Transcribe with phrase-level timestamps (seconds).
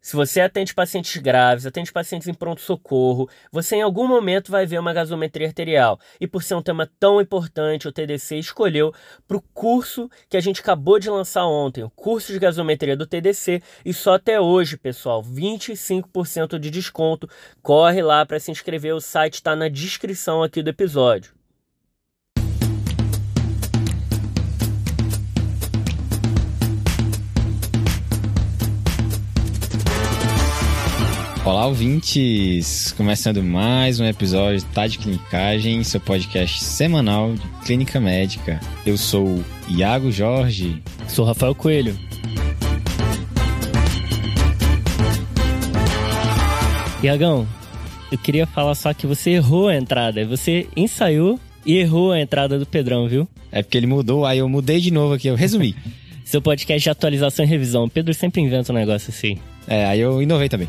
[0.00, 4.78] Se você atende pacientes graves, atende pacientes em pronto-socorro, você em algum momento vai ver
[4.78, 5.98] uma gasometria arterial.
[6.20, 8.94] E por ser um tema tão importante, o TDC escolheu
[9.26, 13.06] para o curso que a gente acabou de lançar ontem, o curso de gasometria do
[13.06, 13.62] TDC.
[13.84, 17.28] E só até hoje, pessoal, 25% de desconto.
[17.62, 21.37] Corre lá para se inscrever, o site está na descrição aqui do episódio.
[31.48, 32.92] Olá, ouvintes!
[32.92, 38.60] Começando mais um episódio Tá de Clinicagem, seu podcast semanal de clínica médica.
[38.84, 40.82] Eu sou Iago Jorge.
[41.08, 41.98] Sou Rafael Coelho.
[47.02, 47.48] Iagão,
[48.12, 50.26] eu queria falar só que você errou a entrada.
[50.26, 53.26] Você ensaiou e errou a entrada do Pedrão, viu?
[53.50, 55.74] É porque ele mudou, aí eu mudei de novo aqui, eu resumi.
[56.26, 57.84] Seu podcast de atualização e revisão.
[57.84, 59.38] O Pedro sempre inventa um negócio assim.
[59.66, 60.68] É, aí eu inovei também.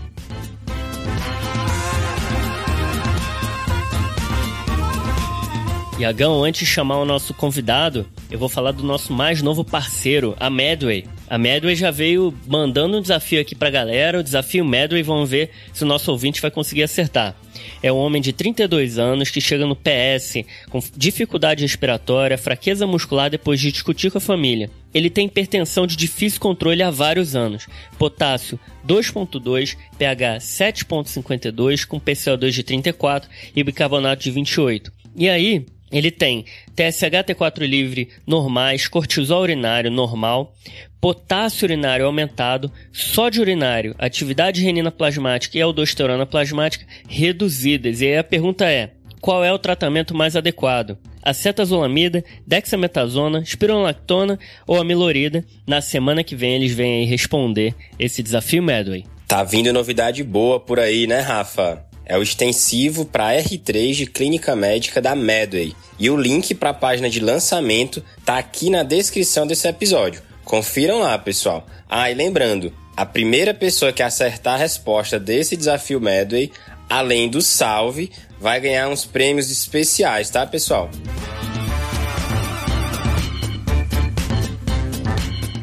[6.00, 10.34] Iagão, antes de chamar o nosso convidado, eu vou falar do nosso mais novo parceiro,
[10.40, 11.06] a Medway.
[11.30, 15.50] A Medway já veio mandando um desafio aqui pra galera, o desafio Medway, vamos ver
[15.74, 17.36] se o nosso ouvinte vai conseguir acertar.
[17.84, 23.30] É um homem de 32 anos que chega no PS com dificuldade respiratória, fraqueza muscular
[23.30, 24.70] depois de discutir com a família.
[24.94, 27.68] Ele tem hipertensão de difícil controle há vários anos.
[27.98, 34.94] Potássio 2.2, pH 7.52 com PCO2 de 34 e bicarbonato de 28.
[35.16, 36.46] E aí, ele tem
[36.76, 40.54] TSH T4 livre normais, cortisol urinário normal,
[41.02, 48.02] potássio urinário aumentado, sódio urinário, atividade renina plasmática e aldosterona plasmática reduzidas.
[48.02, 50.98] E aí a pergunta é: qual é o tratamento mais adequado?
[51.22, 55.44] Acetazolamida, dexametasona, espironolactona ou amilorida?
[55.68, 59.06] Na semana que vem eles vêm aí responder esse desafio Medway.
[59.28, 61.89] Tá vindo novidade boa por aí, né, Rafa?
[62.10, 65.76] É o extensivo para R3 de clínica médica da Medway.
[66.00, 70.24] E o link para a página de lançamento tá aqui na descrição desse episódio.
[70.44, 71.68] Confiram lá, pessoal.
[71.88, 76.52] Ah, e lembrando, a primeira pessoa que acertar a resposta desse desafio Medway,
[76.90, 78.12] além do salve,
[78.42, 80.90] vai ganhar uns prêmios especiais, tá, pessoal?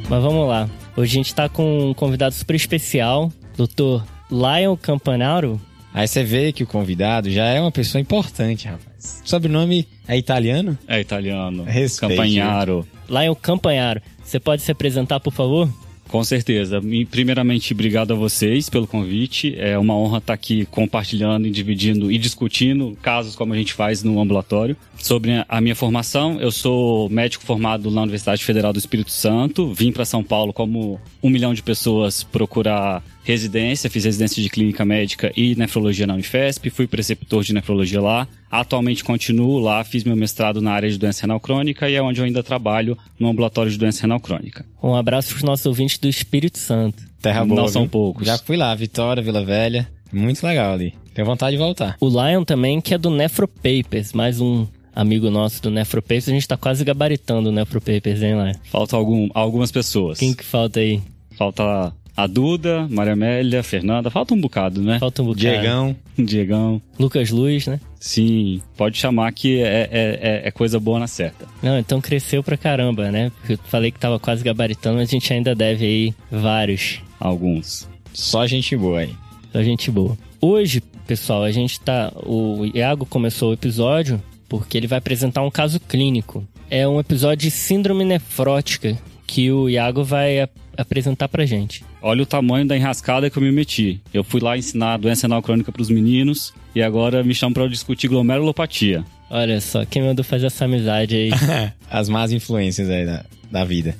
[0.08, 0.70] Mas vamos lá.
[0.96, 4.04] Hoje a gente está com um convidado super especial, Dr.
[4.30, 5.60] Lion Campanaro.
[5.96, 9.22] Aí você vê que o convidado já é uma pessoa importante, rapaz.
[9.24, 10.76] O sobrenome é italiano?
[10.86, 11.64] É italiano.
[11.64, 12.16] Respeite.
[12.16, 12.86] Campanharo.
[13.08, 14.02] Lion Campanharo.
[14.22, 15.66] Você pode se apresentar, por favor?
[16.06, 16.82] Com certeza.
[17.10, 19.56] Primeiramente, obrigado a vocês pelo convite.
[19.58, 24.20] É uma honra estar aqui compartilhando, dividindo e discutindo casos como a gente faz no
[24.20, 24.76] ambulatório.
[24.98, 29.72] Sobre a minha formação, eu sou médico formado na Universidade Federal do Espírito Santo.
[29.72, 34.84] Vim para São Paulo como um milhão de pessoas procurar residência, fiz residência de clínica
[34.84, 38.28] médica e nefrologia na Unifesp, fui preceptor de nefrologia lá.
[38.48, 42.20] Atualmente continuo lá, fiz meu mestrado na área de doença renal crônica e é onde
[42.20, 44.64] eu ainda trabalho no ambulatório de doença renal crônica.
[44.80, 47.02] Um abraço para os nossos ouvintes do Espírito Santo.
[47.20, 47.62] Terra boa.
[47.62, 47.90] Não são viu?
[47.90, 48.26] poucos.
[48.26, 49.88] Já fui lá, Vitória, Vila Velha.
[50.12, 50.94] Muito legal ali.
[51.12, 51.96] Tenho vontade de voltar.
[52.00, 56.28] O Lion também, que é do Nefro Papers, mais um amigo nosso do Nefro Papers.
[56.28, 58.54] A gente tá quase gabaritando o Nefro Papers, hein, Lion?
[58.70, 60.18] Faltam algum, algumas pessoas.
[60.18, 61.02] Quem que falta aí?
[61.36, 64.10] Falta a Duda, Maria Amélia, Fernanda.
[64.10, 64.98] Falta um bocado, né?
[64.98, 65.40] Falta um bocado.
[65.40, 65.96] Diegão.
[66.18, 66.82] Diegão.
[66.98, 67.78] Lucas Luz, né?
[68.00, 71.46] Sim, pode chamar que é, é, é, é coisa boa na certa.
[71.62, 73.30] Não, então cresceu pra caramba, né?
[73.38, 77.00] Porque eu falei que tava quase gabaritando, mas a gente ainda deve aí vários.
[77.18, 77.88] Alguns.
[78.12, 79.14] Só gente boa aí.
[79.52, 80.16] Só gente boa.
[80.40, 82.12] Hoje, pessoal, a gente tá.
[82.24, 86.46] O Iago começou o episódio porque ele vai apresentar um caso clínico.
[86.70, 88.96] É um episódio de síndrome nefrótica
[89.26, 91.84] que o Iago vai apresentar pra gente.
[92.00, 94.00] Olha o tamanho da enrascada que eu me meti.
[94.12, 97.68] Eu fui lá ensinar a doença renal crônica pros meninos e agora me chamam para
[97.68, 99.04] discutir glomerulopatia.
[99.28, 101.30] Olha só, quem mandou fazer essa amizade aí?
[101.90, 103.96] As más influências aí da, da vida.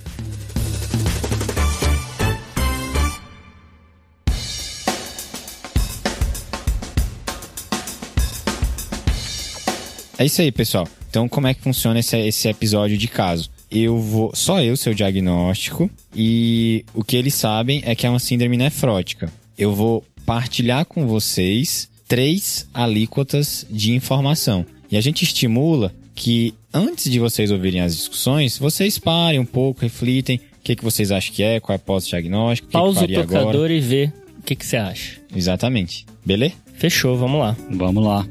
[10.18, 10.88] É isso aí, pessoal.
[11.10, 13.50] Então, como é que funciona esse, esse episódio de caso?
[13.70, 14.30] Eu vou.
[14.34, 15.90] Só eu sei o diagnóstico.
[16.14, 19.32] E o que eles sabem é que é uma síndrome nefrótica.
[19.58, 24.64] Eu vou partilhar com vocês três alíquotas de informação.
[24.90, 29.80] E a gente estimula que antes de vocês ouvirem as discussões, vocês parem um pouco,
[29.82, 32.78] reflitem o que, que vocês acham que é, qual é o pós-diagnóstico, o que, que
[32.78, 33.72] Pausa o faria tocador agora.
[33.72, 35.20] e vê o que, que você acha.
[35.34, 36.06] Exatamente.
[36.24, 36.54] Beleza?
[36.74, 37.56] Fechou, vamos lá.
[37.70, 38.26] Vamos lá.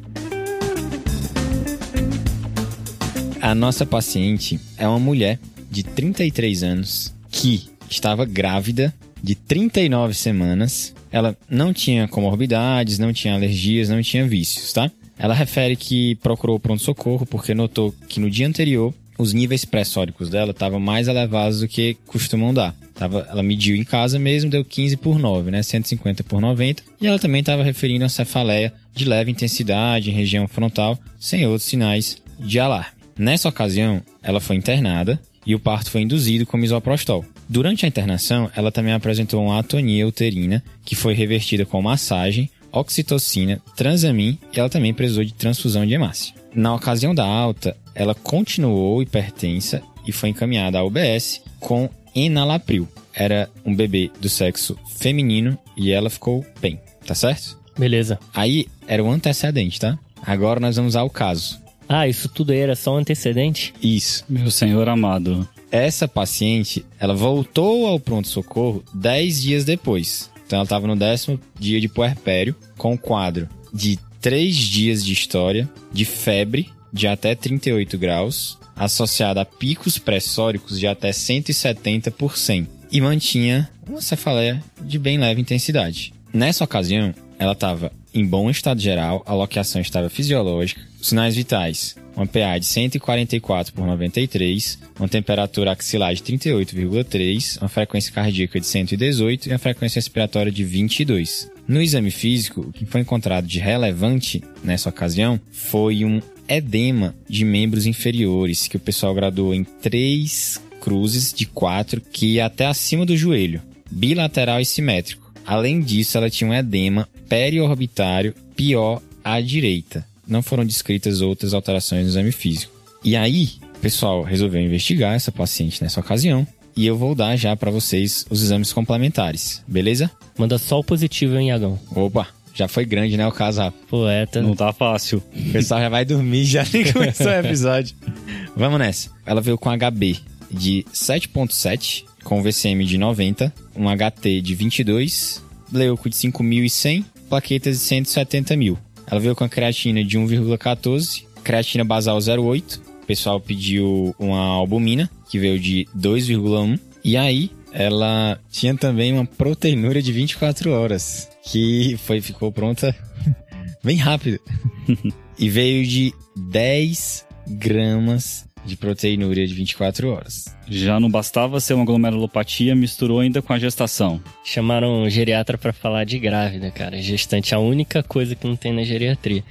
[3.45, 5.37] A nossa paciente é uma mulher
[5.69, 10.95] de 33 anos que estava grávida de 39 semanas.
[11.11, 14.89] Ela não tinha comorbidades, não tinha alergias, não tinha vícios, tá?
[15.15, 20.49] Ela refere que procurou pronto-socorro porque notou que no dia anterior os níveis pressóricos dela
[20.49, 22.75] estavam mais elevados do que costumam dar.
[22.95, 25.61] Tava, ela mediu em casa mesmo, deu 15 por 9, né?
[25.61, 26.81] 150 por 90.
[26.99, 31.69] E ela também estava referindo a cefaleia de leve intensidade em região frontal, sem outros
[31.69, 32.94] sinais de alarme.
[33.17, 37.23] Nessa ocasião, ela foi internada e o parto foi induzido com misoprostol.
[37.47, 43.61] Durante a internação, ela também apresentou uma atonia uterina, que foi revertida com massagem, oxitocina,
[43.75, 46.33] transamin e ela também precisou de transfusão de hemácia.
[46.53, 52.87] Na ocasião da alta, ela continuou hipertensa e foi encaminhada à UBS com enalapril.
[53.13, 57.57] Era um bebê do sexo feminino e ela ficou bem, tá certo?
[57.77, 58.19] Beleza.
[58.33, 59.97] Aí era o antecedente, tá?
[60.21, 61.64] Agora nós vamos ao caso.
[61.87, 63.73] Ah, isso tudo aí era só um antecedente?
[63.81, 64.23] Isso.
[64.27, 65.47] Meu senhor amado.
[65.71, 70.31] Essa paciente, ela voltou ao pronto-socorro 10 dias depois.
[70.45, 75.13] Então ela estava no décimo dia de puerpério, com um quadro de 3 dias de
[75.13, 82.37] história, de febre de até 38 graus, associada a picos pressóricos de até 170 por
[82.37, 86.13] 100, e mantinha uma cefaleia de bem leve intensidade.
[86.33, 92.25] Nessa ocasião, ela estava em bom estado geral, a loqueação estava fisiológica, sinais vitais, uma
[92.25, 99.47] PA de 144 por 93, uma temperatura axilar de 38,3, uma frequência cardíaca de 118
[99.47, 101.51] e uma frequência respiratória de 22.
[101.67, 107.43] No exame físico, o que foi encontrado de relevante nessa ocasião foi um edema de
[107.43, 113.05] membros inferiores, que o pessoal graduou em três cruzes de quatro, que ia até acima
[113.05, 113.61] do joelho,
[113.91, 115.33] bilateral e simétrico.
[115.45, 120.05] Além disso, ela tinha um edema periorbitário pior à direita.
[120.27, 122.73] Não foram descritas outras alterações no exame físico.
[123.03, 126.47] E aí, o pessoal resolveu investigar essa paciente nessa ocasião.
[126.75, 130.11] E eu vou dar já para vocês os exames complementares, beleza?
[130.37, 131.79] Manda só o positivo, hein, Iagão?
[131.95, 133.77] Opa, já foi grande, né, o caso, Rafa?
[133.87, 134.41] Poeta.
[134.41, 135.21] Não tá fácil.
[135.33, 137.95] O pessoal já vai dormir, já nem começou o episódio.
[138.57, 139.09] Vamos nessa.
[139.25, 140.19] Ela veio com HB
[140.49, 147.83] de 7.7, com VCM de 90, um HT de 22, leuco de 5.100, plaquetas de
[147.83, 148.77] 170 mil.
[149.07, 152.79] Ela veio com a creatina de 1,14, creatina basal 0,8.
[152.79, 156.79] O pessoal pediu uma albumina, que veio de 2,1.
[157.03, 162.95] E aí, ela tinha também uma proteinúria de 24 horas, que foi ficou pronta
[163.83, 164.39] bem rápido.
[165.37, 170.45] e veio de 10 gramas de proteinúria de 24 horas.
[170.67, 174.19] Já não bastava ser uma glomerulopatia, misturou ainda com a gestação.
[174.43, 177.01] Chamaram um geriatra para falar de grávida, cara.
[177.01, 179.43] Gestante é a única coisa que não tem na geriatria.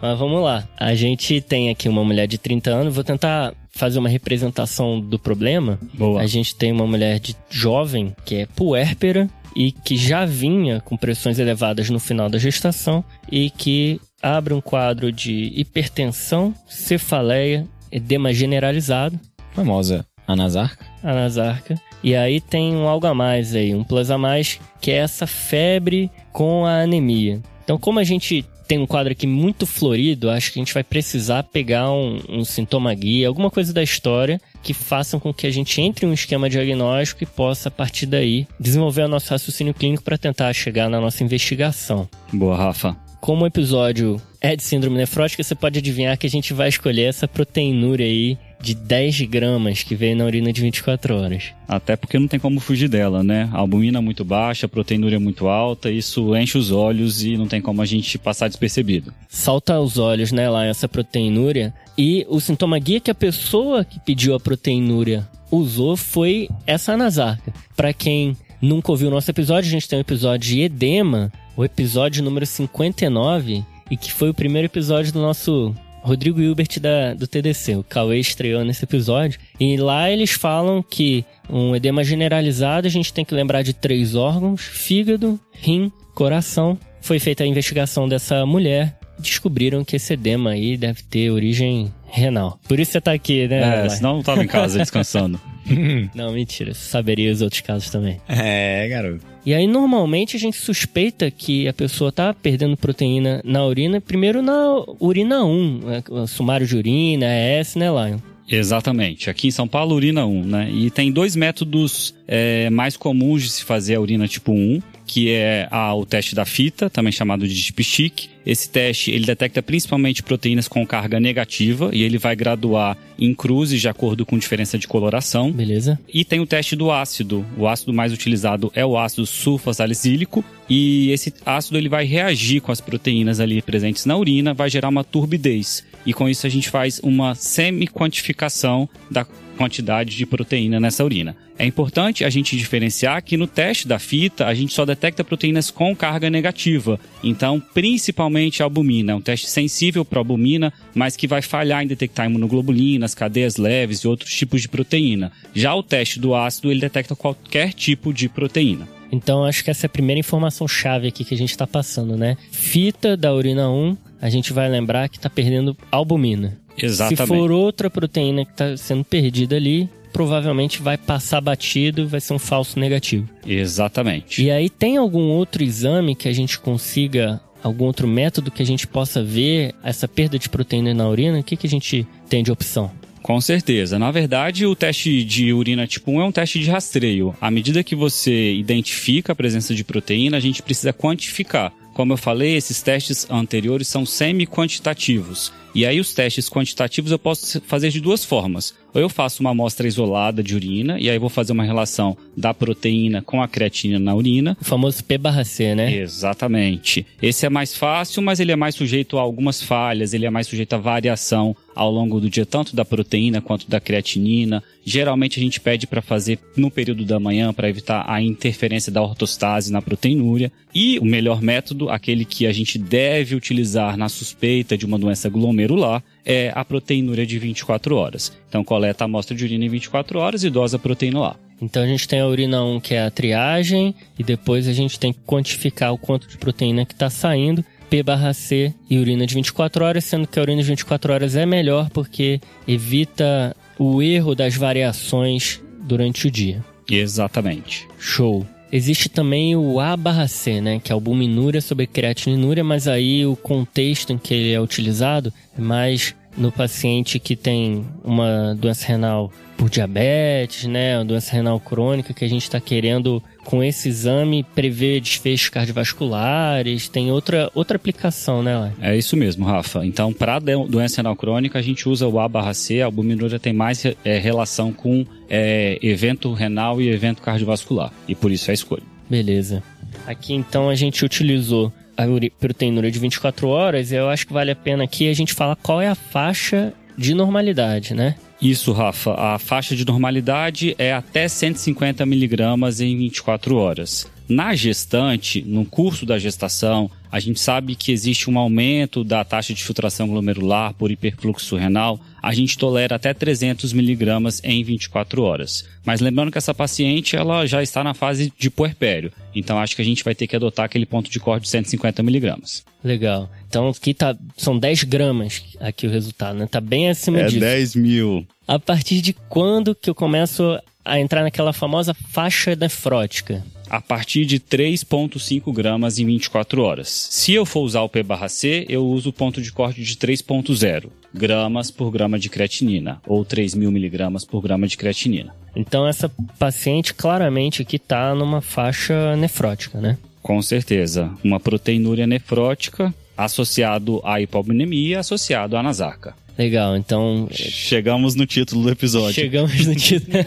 [0.00, 0.68] Mas vamos lá.
[0.76, 2.94] A gente tem aqui uma mulher de 30 anos.
[2.94, 5.78] Vou tentar fazer uma representação do problema.
[5.94, 6.20] Boa.
[6.20, 10.96] A gente tem uma mulher de jovem que é puérpera e que já vinha com
[10.96, 18.32] pressões elevadas no final da gestação e que abre um quadro de hipertensão, cefaleia, edema
[18.32, 19.18] generalizado,
[19.54, 20.86] Famosa anasarca.
[21.02, 21.74] anasarca.
[22.02, 25.26] E aí tem um algo a mais aí, um plus a mais, que é essa
[25.26, 27.40] febre com a anemia.
[27.64, 30.84] Então, como a gente tem um quadro aqui muito florido, acho que a gente vai
[30.84, 35.50] precisar pegar um, um sintoma guia, alguma coisa da história que façam com que a
[35.50, 39.72] gente entre em um esquema diagnóstico e possa, a partir daí, desenvolver o nosso raciocínio
[39.72, 42.06] clínico para tentar chegar na nossa investigação.
[42.32, 43.07] Boa, Rafa.
[43.20, 47.02] Como o episódio é de síndrome nefrótica, você pode adivinhar que a gente vai escolher
[47.02, 51.52] essa proteinúria aí de 10 gramas que veio na urina de 24 horas.
[51.66, 53.48] Até porque não tem como fugir dela, né?
[53.52, 57.60] A albumina muito baixa, a proteinúria muito alta, isso enche os olhos e não tem
[57.60, 59.12] como a gente passar despercebido.
[59.28, 61.74] Salta aos olhos, né, lá essa proteinúria.
[61.96, 67.52] E o sintoma guia que a pessoa que pediu a proteinúria usou foi essa anasarca.
[67.76, 71.64] Para quem nunca ouviu o nosso episódio, a gente tem um episódio de edema, o
[71.64, 77.26] episódio número 59, e que foi o primeiro episódio do nosso Rodrigo Hilbert da, do
[77.26, 77.74] TDC.
[77.74, 79.40] O Cauê estreou nesse episódio.
[79.58, 84.14] E lá eles falam que um edema generalizado, a gente tem que lembrar de três
[84.14, 86.78] órgãos: fígado, rim, coração.
[87.00, 88.96] Foi feita a investigação dessa mulher.
[89.18, 92.60] Descobriram que esse edema aí deve ter origem renal.
[92.68, 93.62] Por isso você tá aqui, né?
[93.62, 93.90] É, Lai?
[93.90, 95.40] senão não tava em casa descansando.
[96.14, 96.74] Não, mentira.
[96.74, 98.20] Saberia os outros casos também.
[98.28, 99.24] É, garoto.
[99.44, 104.42] E aí, normalmente, a gente suspeita que a pessoa tá perdendo proteína na urina, primeiro
[104.42, 106.02] na urina 1, né?
[106.26, 107.26] Sumário de urina,
[107.60, 108.18] AS, né, Lion?
[108.50, 109.28] Exatamente.
[109.28, 110.70] Aqui em São Paulo, urina 1, né?
[110.70, 115.30] E tem dois métodos é, mais comuns de se fazer a urina tipo 1, que
[115.30, 118.28] é a, o teste da fita, também chamado de dipstick.
[118.44, 123.80] Esse teste ele detecta principalmente proteínas com carga negativa e ele vai graduar em cruzes
[123.80, 125.50] de acordo com diferença de coloração.
[125.50, 125.98] Beleza.
[126.12, 127.44] E tem o teste do ácido.
[127.56, 132.70] O ácido mais utilizado é o ácido sulfasalicílico e esse ácido ele vai reagir com
[132.70, 135.84] as proteínas ali presentes na urina, vai gerar uma turbidez.
[136.04, 139.26] E com isso a gente faz uma semi-quantificação da
[139.58, 141.36] quantidade de proteína nessa urina.
[141.58, 145.68] É importante a gente diferenciar que no teste da fita a gente só detecta proteínas
[145.68, 147.00] com carga negativa.
[147.24, 151.88] Então, principalmente a albumina, é um teste sensível para albumina, mas que vai falhar em
[151.88, 155.32] detectar imunoglobulinas, cadeias leves e outros tipos de proteína.
[155.52, 158.88] Já o teste do ácido, ele detecta qualquer tipo de proteína.
[159.10, 162.16] Então acho que essa é a primeira informação chave aqui que a gente está passando,
[162.16, 162.36] né?
[162.52, 166.56] Fita da urina 1, a gente vai lembrar que está perdendo albumina.
[166.80, 167.20] Exatamente.
[167.20, 172.34] Se for outra proteína que está sendo perdida ali, provavelmente vai passar batido, vai ser
[172.34, 173.28] um falso negativo.
[173.46, 174.42] Exatamente.
[174.42, 178.66] E aí tem algum outro exame que a gente consiga, algum outro método que a
[178.66, 181.38] gente possa ver essa perda de proteína na urina?
[181.38, 182.90] O que, que a gente tem de opção?
[183.22, 183.98] Com certeza.
[183.98, 187.34] Na verdade, o teste de urina tipo 1 é um teste de rastreio.
[187.40, 191.72] À medida que você identifica a presença de proteína, a gente precisa quantificar.
[191.98, 195.52] Como eu falei, esses testes anteriores são semi-quantitativos.
[195.74, 198.72] E aí os testes quantitativos eu posso fazer de duas formas.
[198.94, 202.54] Ou eu faço uma amostra isolada de urina, e aí vou fazer uma relação da
[202.54, 204.56] proteína com a creatina na urina.
[204.60, 205.94] O famoso P barra C, né?
[205.96, 207.06] Exatamente.
[207.20, 210.46] Esse é mais fácil, mas ele é mais sujeito a algumas falhas, ele é mais
[210.46, 214.64] sujeito a variação ao longo do dia, tanto da proteína quanto da creatinina.
[214.84, 219.00] Geralmente a gente pede para fazer no período da manhã para evitar a interferência da
[219.00, 220.50] ortostase na proteinúria.
[220.74, 225.28] E o melhor método, aquele que a gente deve utilizar na suspeita de uma doença
[225.28, 228.30] glomerular, é a proteinúria de 24 horas.
[228.48, 231.36] Então coleta a amostra de urina em 24 horas e dosa a proteína lá.
[231.60, 235.00] Então a gente tem a urina 1 que é a triagem e depois a gente
[235.00, 237.64] tem que quantificar o quanto de proteína que está saindo.
[237.88, 241.34] P barra C e urina de 24 horas, sendo que a urina de 24 horas
[241.34, 246.62] é melhor porque evita o erro das variações durante o dia.
[246.86, 247.88] Exatamente.
[247.98, 248.46] Show.
[248.70, 250.78] Existe também o A barra C, né?
[250.78, 255.60] Que é albuminúria sobre creatininúria, mas aí o contexto em que ele é utilizado é
[255.60, 262.14] mais no paciente que tem uma doença renal por diabetes, né, uma doença renal crônica,
[262.14, 268.40] que a gente está querendo com esse exame prever desfechos cardiovasculares, tem outra, outra aplicação,
[268.40, 268.72] né, Lai?
[268.80, 269.84] É isso mesmo, Rafa.
[269.84, 273.52] Então, para doença renal crônica, a gente usa o A barra C, a albuminúria tem
[273.52, 278.54] mais é, relação com é, evento renal e evento cardiovascular, e por isso é a
[278.54, 278.84] escolha.
[279.10, 279.62] Beleza.
[280.06, 282.04] Aqui então a gente utilizou a
[282.38, 285.82] proteinúria de 24 horas, eu acho que vale a pena aqui a gente falar qual
[285.82, 288.14] é a faixa de normalidade, né?
[288.40, 289.14] Isso, Rafa.
[289.14, 294.08] A faixa de normalidade é até 150 miligramas em 24 horas.
[294.28, 299.54] Na gestante, no curso da gestação, a gente sabe que existe um aumento da taxa
[299.54, 301.98] de filtração glomerular por hiperfluxo renal.
[302.22, 305.64] A gente tolera até 300 miligramas em 24 horas.
[305.82, 309.10] Mas lembrando que essa paciente ela já está na fase de puerpério.
[309.34, 312.02] Então acho que a gente vai ter que adotar aquele ponto de corte de 150
[312.02, 312.62] miligramas.
[312.84, 313.30] Legal.
[313.48, 316.46] Então aqui tá, são 10 gramas aqui o resultado, né?
[316.46, 317.38] Tá bem acima é disso.
[317.38, 318.26] É 10 mil.
[318.46, 323.42] A partir de quando que eu começo a entrar naquela famosa faixa nefrótica?
[323.70, 326.88] A partir de 3,5 gramas em 24 horas.
[327.10, 331.70] Se eu for usar o P/C, eu uso o ponto de corte de 3,0 gramas
[331.70, 335.34] por grama de creatinina, ou 3.000 miligramas por grama de creatinina.
[335.56, 339.98] Então essa paciente claramente aqui está numa faixa nefrótica, né?
[340.22, 341.10] Com certeza.
[341.24, 346.14] Uma proteinúria nefrótica associado à hipominemia, associado à nasarca.
[346.38, 347.28] Legal, então.
[347.32, 349.12] Chegamos no título do episódio.
[349.12, 350.18] Chegamos no título.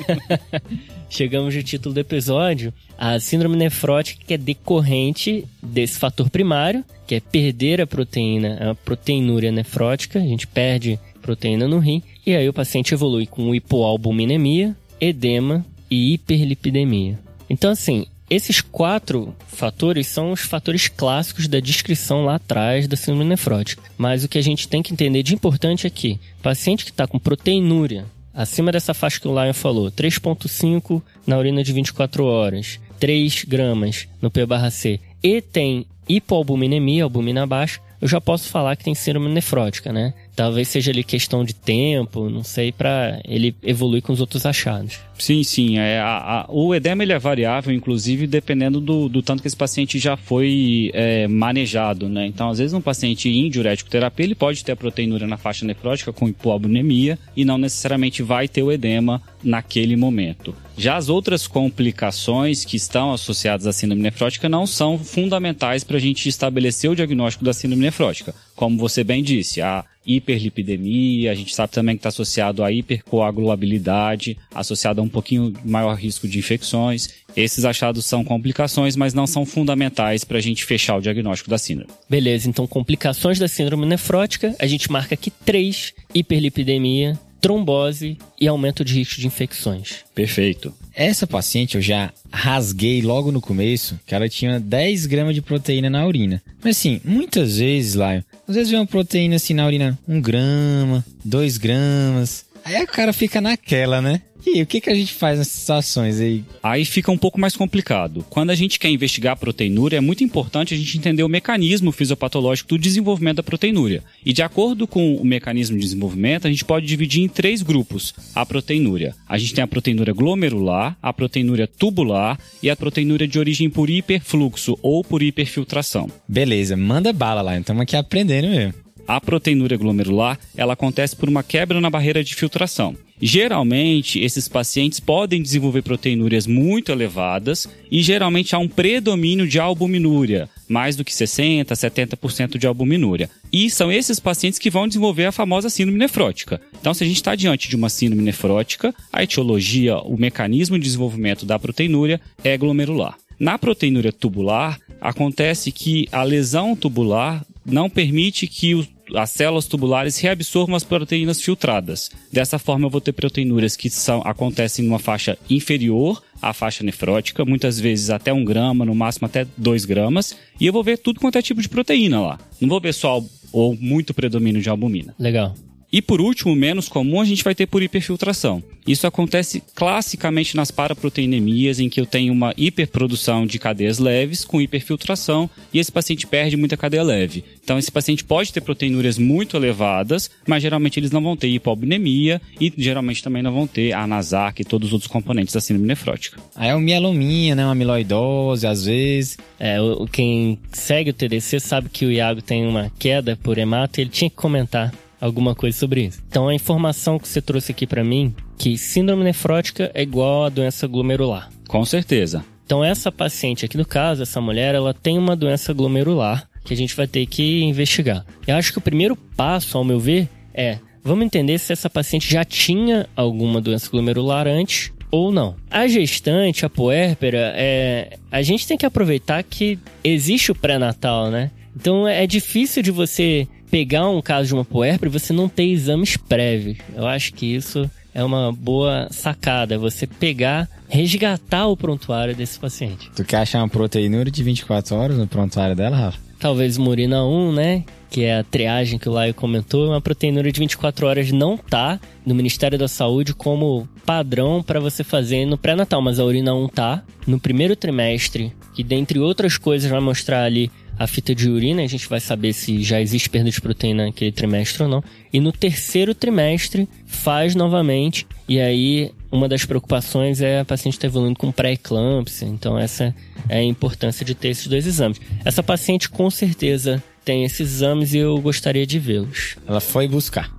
[1.10, 2.74] Chegamos no título do episódio.
[2.98, 8.76] A síndrome nefrótica que é decorrente desse fator primário, que é perder a proteína, a
[8.76, 10.20] proteinúria nefrótica.
[10.20, 12.04] A gente perde proteína no rim.
[12.26, 17.18] E aí o paciente evolui com hipoalbuminemia, edema e hiperlipidemia.
[17.50, 23.26] Então, assim, esses quatro fatores são os fatores clássicos da descrição lá atrás da síndrome
[23.26, 23.84] nefrótica.
[23.98, 27.06] Mas o que a gente tem que entender de importante é que paciente que está
[27.06, 32.80] com proteinúria acima dessa faixa que o Lion falou, 3,5 na urina de 24 horas,
[33.02, 38.96] 3 gramas no P/C e tem hipoalbuminemia, albumina baixa, eu já posso falar que tem
[38.96, 40.14] síndrome nefrótica, né?
[40.36, 45.00] Talvez seja ali questão de tempo, não sei, para ele evoluir com os outros achados.
[45.20, 45.78] Sim, sim.
[45.78, 49.56] É, a, a, o edema ele é variável, inclusive, dependendo do, do tanto que esse
[49.56, 52.26] paciente já foi é, manejado, né?
[52.26, 55.66] Então, às vezes, um paciente em diurético terapia, ele pode ter a proteinúria na faixa
[55.66, 60.56] nefrótica com hipoalbuminemia e não necessariamente vai ter o edema naquele momento.
[60.78, 66.00] Já as outras complicações que estão associadas à síndrome nefrótica não são fundamentais para a
[66.00, 68.34] gente estabelecer o diagnóstico da síndrome nefrótica.
[68.56, 74.38] Como você bem disse, a hiperlipidemia, a gente sabe também que está associado à hipercoagulabilidade,
[74.54, 77.10] associado a um pouquinho maior risco de infecções.
[77.36, 81.58] Esses achados são complicações, mas não são fundamentais para a gente fechar o diagnóstico da
[81.58, 81.92] síndrome.
[82.10, 88.86] Beleza, então complicações da síndrome nefrótica, a gente marca aqui três: hiperlipidemia, trombose e aumento
[88.86, 90.06] de risco de infecções.
[90.14, 90.74] Perfeito.
[90.94, 95.90] Essa paciente eu já rasguei logo no começo que ela tinha 10 gramas de proteína
[95.90, 96.42] na urina.
[96.64, 101.06] Mas assim, muitas vezes, Laio, às vezes vem uma proteína assim na urina, 1 grama,
[101.24, 102.46] 2 gramas.
[102.64, 104.22] Aí o cara fica naquela, né?
[104.46, 106.44] E o que, que a gente faz nessas situações aí?
[106.64, 108.26] Aí fica um pouco mais complicado.
[108.30, 111.92] Quando a gente quer investigar a proteinúria, é muito importante a gente entender o mecanismo
[111.92, 114.04] fisiopatológico do desenvolvimento da proteinúria.
[114.26, 118.14] E de acordo com o mecanismo de desenvolvimento, a gente pode dividir em três grupos
[118.34, 119.16] a proteinúria.
[119.28, 123.90] A gente tem a proteinúria glomerular, a proteinúria tubular e a proteinúria de origem por
[123.90, 126.10] hiperfluxo ou por hiperfiltração.
[126.28, 128.91] Beleza, manda bala lá, estamos aqui aprendendo mesmo.
[129.12, 132.96] A proteinúria glomerular, ela acontece por uma quebra na barreira de filtração.
[133.22, 140.48] Geralmente, esses pacientes podem desenvolver proteinúrias muito elevadas e geralmente há um predomínio de albuminúria,
[140.66, 143.30] mais do que 60%, 70% de albuminúria.
[143.52, 146.62] E são esses pacientes que vão desenvolver a famosa síndrome nefrótica.
[146.80, 150.86] Então, se a gente está diante de uma síndrome nefrótica, a etiologia, o mecanismo de
[150.86, 153.18] desenvolvimento da proteinúria é glomerular.
[153.38, 160.18] Na proteinúria tubular, acontece que a lesão tubular não permite que o as células tubulares
[160.18, 162.10] reabsorvam as proteínas filtradas.
[162.32, 167.46] Dessa forma, eu vou ter proteinúrias que são, acontecem numa faixa inferior à faixa nefrótica,
[167.46, 171.20] muitas vezes até um grama, no máximo até 2 gramas, e eu vou ver tudo
[171.20, 172.40] quanto é tipo de proteína lá.
[172.60, 175.14] Não vou ver só ou muito predomínio de albumina.
[175.20, 175.56] Legal.
[175.92, 178.64] E por último, menos comum, a gente vai ter por hiperfiltração.
[178.88, 184.62] Isso acontece classicamente nas paraproteinemias, em que eu tenho uma hiperprodução de cadeias leves com
[184.62, 187.44] hiperfiltração e esse paciente perde muita cadeia leve.
[187.64, 192.42] Então, esse paciente pode ter proteinúrias muito elevadas, mas geralmente eles não vão ter hipoalbuminemia
[192.60, 195.88] e geralmente também não vão ter a NASAC e todos os outros componentes da síndrome
[195.88, 196.40] nefrótica.
[196.56, 197.66] Aí é uma mielomia, né?
[197.66, 199.38] Uma amiloidose, às vezes.
[199.60, 204.00] É, o, quem segue o TDC sabe que o Iago tem uma queda por hemato
[204.00, 206.22] e ele tinha que comentar alguma coisa sobre isso.
[206.28, 210.50] Então a informação que você trouxe aqui para mim, que síndrome nefrótica é igual a
[210.50, 211.50] doença glomerular.
[211.68, 212.44] Com certeza.
[212.66, 216.78] Então essa paciente aqui no caso, essa mulher, ela tem uma doença glomerular que a
[216.78, 218.26] gente vai ter que investigar.
[218.48, 222.32] Eu acho que o primeiro passo, ao meu ver, é vamos entender se essa paciente
[222.32, 225.56] já tinha alguma doença glomerular antes ou não.
[225.70, 231.52] A gestante, a puérpera, é, a gente tem que aproveitar que existe o pré-natal, né?
[231.76, 235.64] Então é difícil de você pegar um caso de uma puérpera e você não ter
[235.64, 236.78] exames prévios.
[236.94, 243.10] Eu acho que isso é uma boa sacada, você pegar, resgatar o prontuário desse paciente.
[243.16, 246.20] Tu quer achar uma proteinúria de 24 horas no prontuário dela, Rafa?
[246.38, 247.84] Talvez Murina 1, né?
[248.10, 251.98] Que é a triagem que o Laio comentou, uma proteinúria de 24 horas não tá
[252.26, 256.68] no Ministério da Saúde como padrão para você fazer no pré-natal, mas a urina 1
[256.68, 260.70] tá no primeiro trimestre, que dentre outras coisas vai mostrar ali
[261.04, 264.32] a fita de urina, a gente vai saber se já existe perda de proteína naquele
[264.32, 265.04] trimestre ou não.
[265.34, 268.28] E no terceiro trimestre, faz novamente.
[268.48, 272.48] E aí, uma das preocupações é a paciente estar tá evoluindo com pré-eclâmpsia.
[272.48, 273.16] Então, essa
[273.50, 275.20] é a importância de ter esses dois exames.
[275.44, 279.58] Essa paciente, com certeza, tem esses exames e eu gostaria de vê-los.
[279.68, 280.56] Ela foi buscar.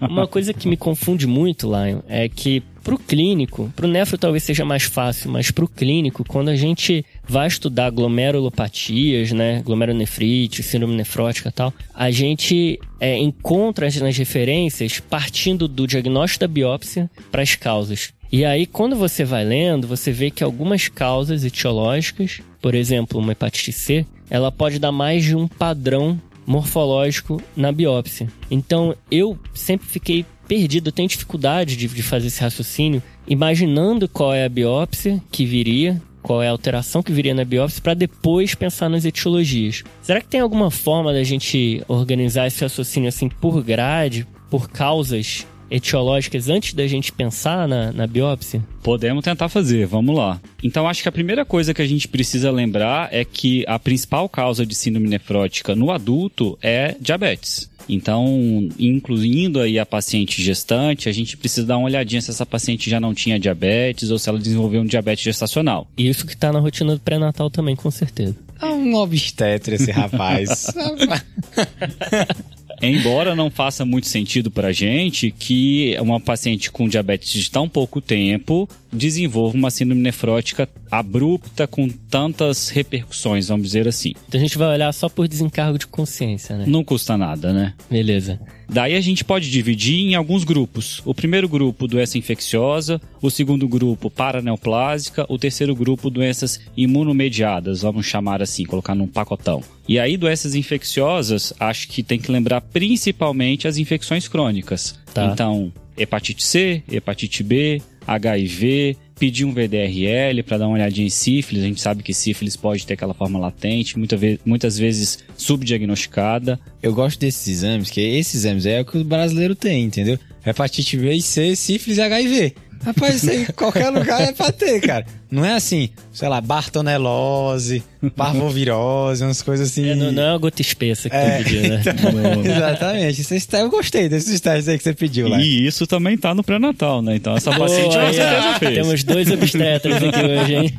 [0.00, 4.64] Uma coisa que me confunde muito, Lion, é que pro clínico, pro nefro talvez seja
[4.64, 11.48] mais fácil, mas pro clínico, quando a gente vai estudar glomerulopatias, né, glomerulonefrite, síndrome nefrótica
[11.48, 17.56] e tal, a gente é, encontra nas referências partindo do diagnóstico da biópsia para as
[17.56, 18.12] causas.
[18.30, 23.32] E aí, quando você vai lendo, você vê que algumas causas etiológicas, por exemplo, uma
[23.32, 28.28] hepatite C, ela pode dar mais de um padrão morfológico na biópsia.
[28.50, 34.32] Então eu sempre fiquei perdido, eu tenho dificuldade de, de fazer esse raciocínio, imaginando qual
[34.32, 38.54] é a biópsia que viria, qual é a alteração que viria na biópsia, para depois
[38.54, 39.82] pensar nas etiologias.
[40.02, 45.46] Será que tem alguma forma da gente organizar esse raciocínio assim por grade, por causas
[45.70, 48.62] etiológicas antes da gente pensar na, na biópsia?
[48.82, 50.40] Podemos tentar fazer, vamos lá.
[50.62, 54.28] Então, acho que a primeira coisa que a gente precisa lembrar é que a principal
[54.28, 57.70] causa de síndrome nefrótica no adulto é diabetes.
[57.88, 62.90] Então, incluindo aí a paciente gestante, a gente precisa dar uma olhadinha se essa paciente
[62.90, 65.88] já não tinha diabetes ou se ela desenvolveu um diabetes gestacional.
[65.96, 68.36] E isso que está na rotina do pré-natal também, com certeza.
[68.60, 70.66] É um obstetra esse rapaz.
[72.82, 78.00] Embora não faça muito sentido pra gente que uma paciente com diabetes de tão pouco
[78.00, 84.12] tempo desenvolva uma síndrome nefrótica abrupta com tantas repercussões, vamos dizer assim.
[84.28, 86.64] Então a gente vai olhar só por desencargo de consciência, né?
[86.66, 87.74] Não custa nada, né?
[87.90, 88.40] Beleza.
[88.68, 91.00] Daí a gente pode dividir em alguns grupos.
[91.04, 93.00] O primeiro grupo, doença infecciosa.
[93.22, 95.24] O segundo grupo, paraneoplásica.
[95.28, 99.62] O terceiro grupo, doenças imunomediadas, vamos chamar assim, colocar num pacotão.
[99.88, 104.98] E aí, doenças infecciosas, acho que tem que lembrar principalmente as infecções crônicas.
[105.14, 105.26] Tá.
[105.26, 111.64] Então, hepatite C, hepatite B, HIV, pedir um VDRL para dar uma olhadinha em sífilis.
[111.64, 116.60] A gente sabe que sífilis pode ter aquela forma latente, muita ve muitas vezes subdiagnosticada.
[116.82, 120.18] Eu gosto desses exames, que esses exames é o que o brasileiro tem, entendeu?
[120.44, 122.54] Hepatite B e C, sífilis e HIV.
[122.86, 125.04] Rapaz, isso aí em qualquer lugar é pra ter, cara.
[125.28, 127.82] Não é assim, sei lá, bartonelose,
[128.14, 129.88] parvovirose, umas coisas assim.
[129.88, 131.82] É, não, não, é uma gota espessa que é, tu pediu, né?
[131.84, 133.20] Então, exatamente.
[133.20, 135.40] Isso, eu gostei desses testes aí que você pediu lá.
[135.40, 137.16] E isso também tá no pré-natal, né?
[137.16, 138.74] Então essa paciente com certeza fez.
[138.74, 140.78] Temos dois obstetras aqui hoje, hein?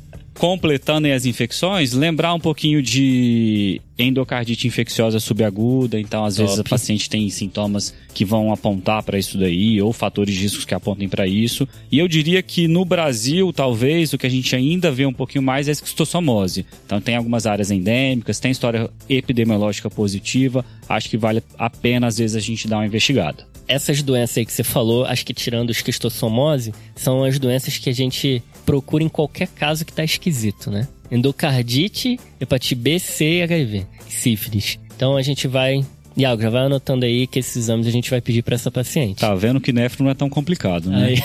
[0.38, 5.98] completando as infecções, lembrar um pouquinho de endocardite infecciosa subaguda.
[5.98, 6.46] Então, às Top.
[6.46, 10.64] vezes, a paciente tem sintomas que vão apontar para isso daí, ou fatores de risco
[10.64, 11.68] que apontem para isso.
[11.90, 15.42] E eu diria que no Brasil, talvez, o que a gente ainda vê um pouquinho
[15.42, 16.64] mais é a esquistossomose.
[16.86, 20.64] Então, tem algumas áreas endêmicas, tem história epidemiológica positiva.
[20.88, 24.46] Acho que vale a pena, às vezes, a gente dar uma investigada essas doenças aí
[24.46, 29.08] que você falou, acho que tirando esquistossomose, são as doenças que a gente procura em
[29.08, 30.86] qualquer caso que tá esquisito, né?
[31.10, 34.78] Endocardite, hepatite B, C e HIV, sífilis.
[34.94, 35.82] Então a gente vai
[36.14, 39.20] Iago, já vai anotando aí que esses exames a gente vai pedir para essa paciente.
[39.20, 41.06] Tá vendo que nefro não é tão complicado, né?
[41.06, 41.16] Aí,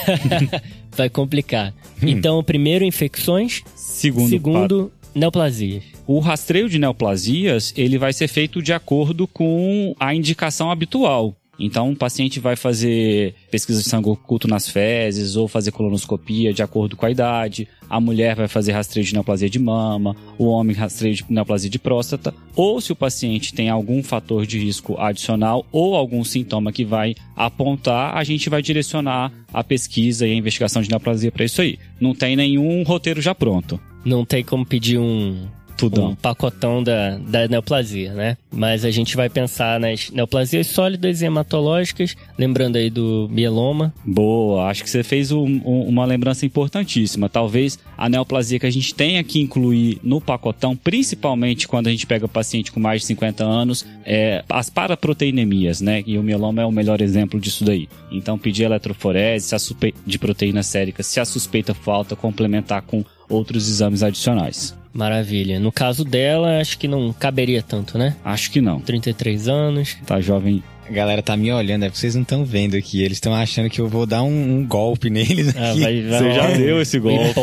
[0.96, 1.74] vai complicar.
[2.02, 2.08] Hum.
[2.08, 3.62] Então, primeiro, infecções.
[3.76, 5.84] Segundo, segundo neoplasias.
[6.08, 11.36] O rastreio de neoplasias, ele vai ser feito de acordo com a indicação habitual.
[11.64, 16.62] Então, o paciente vai fazer pesquisa de sangue oculto nas fezes ou fazer colonoscopia de
[16.62, 17.68] acordo com a idade.
[17.90, 21.80] A mulher vai fazer rastreio de neoplasia de mama, o homem rastreio de neoplasia de
[21.80, 22.34] próstata.
[22.54, 27.16] Ou se o paciente tem algum fator de risco adicional ou algum sintoma que vai
[27.36, 31.80] apontar, a gente vai direcionar a pesquisa e a investigação de neoplasia para isso aí.
[32.00, 33.80] Não tem nenhum roteiro já pronto.
[34.04, 36.12] Não tem como pedir um Tudão.
[36.12, 38.38] um pacotão da, da neoplasia, né?
[38.52, 43.94] Mas a gente vai pensar nas neoplasias sólidas e hematológicas, lembrando aí do mieloma.
[44.06, 47.30] Boa, acho que você fez um, um, uma lembrança importantíssima.
[47.30, 52.06] Talvez a neoplasia que a gente tenha que incluir no pacotão, principalmente quando a gente
[52.06, 56.04] pega paciente com mais de 50 anos, é as paraproteinemias, né?
[56.06, 57.88] E o mieloma é o melhor exemplo disso daí.
[58.12, 59.94] Então, pedir eletroforese se a suspe...
[60.06, 64.76] de proteína sérica, se a suspeita falta, complementar com outros exames adicionais.
[64.94, 65.60] Maravilha.
[65.60, 68.16] No caso dela, acho que não caberia tanto, né?
[68.24, 68.80] Acho que não.
[68.80, 69.98] 33 anos.
[70.06, 70.64] Tá jovem.
[70.88, 73.02] A galera tá me olhando, é porque vocês não estão vendo aqui.
[73.02, 75.82] Eles estão achando que eu vou dar um, um golpe neles ah, aqui.
[75.82, 77.40] vai, vai Você já deu esse golpe.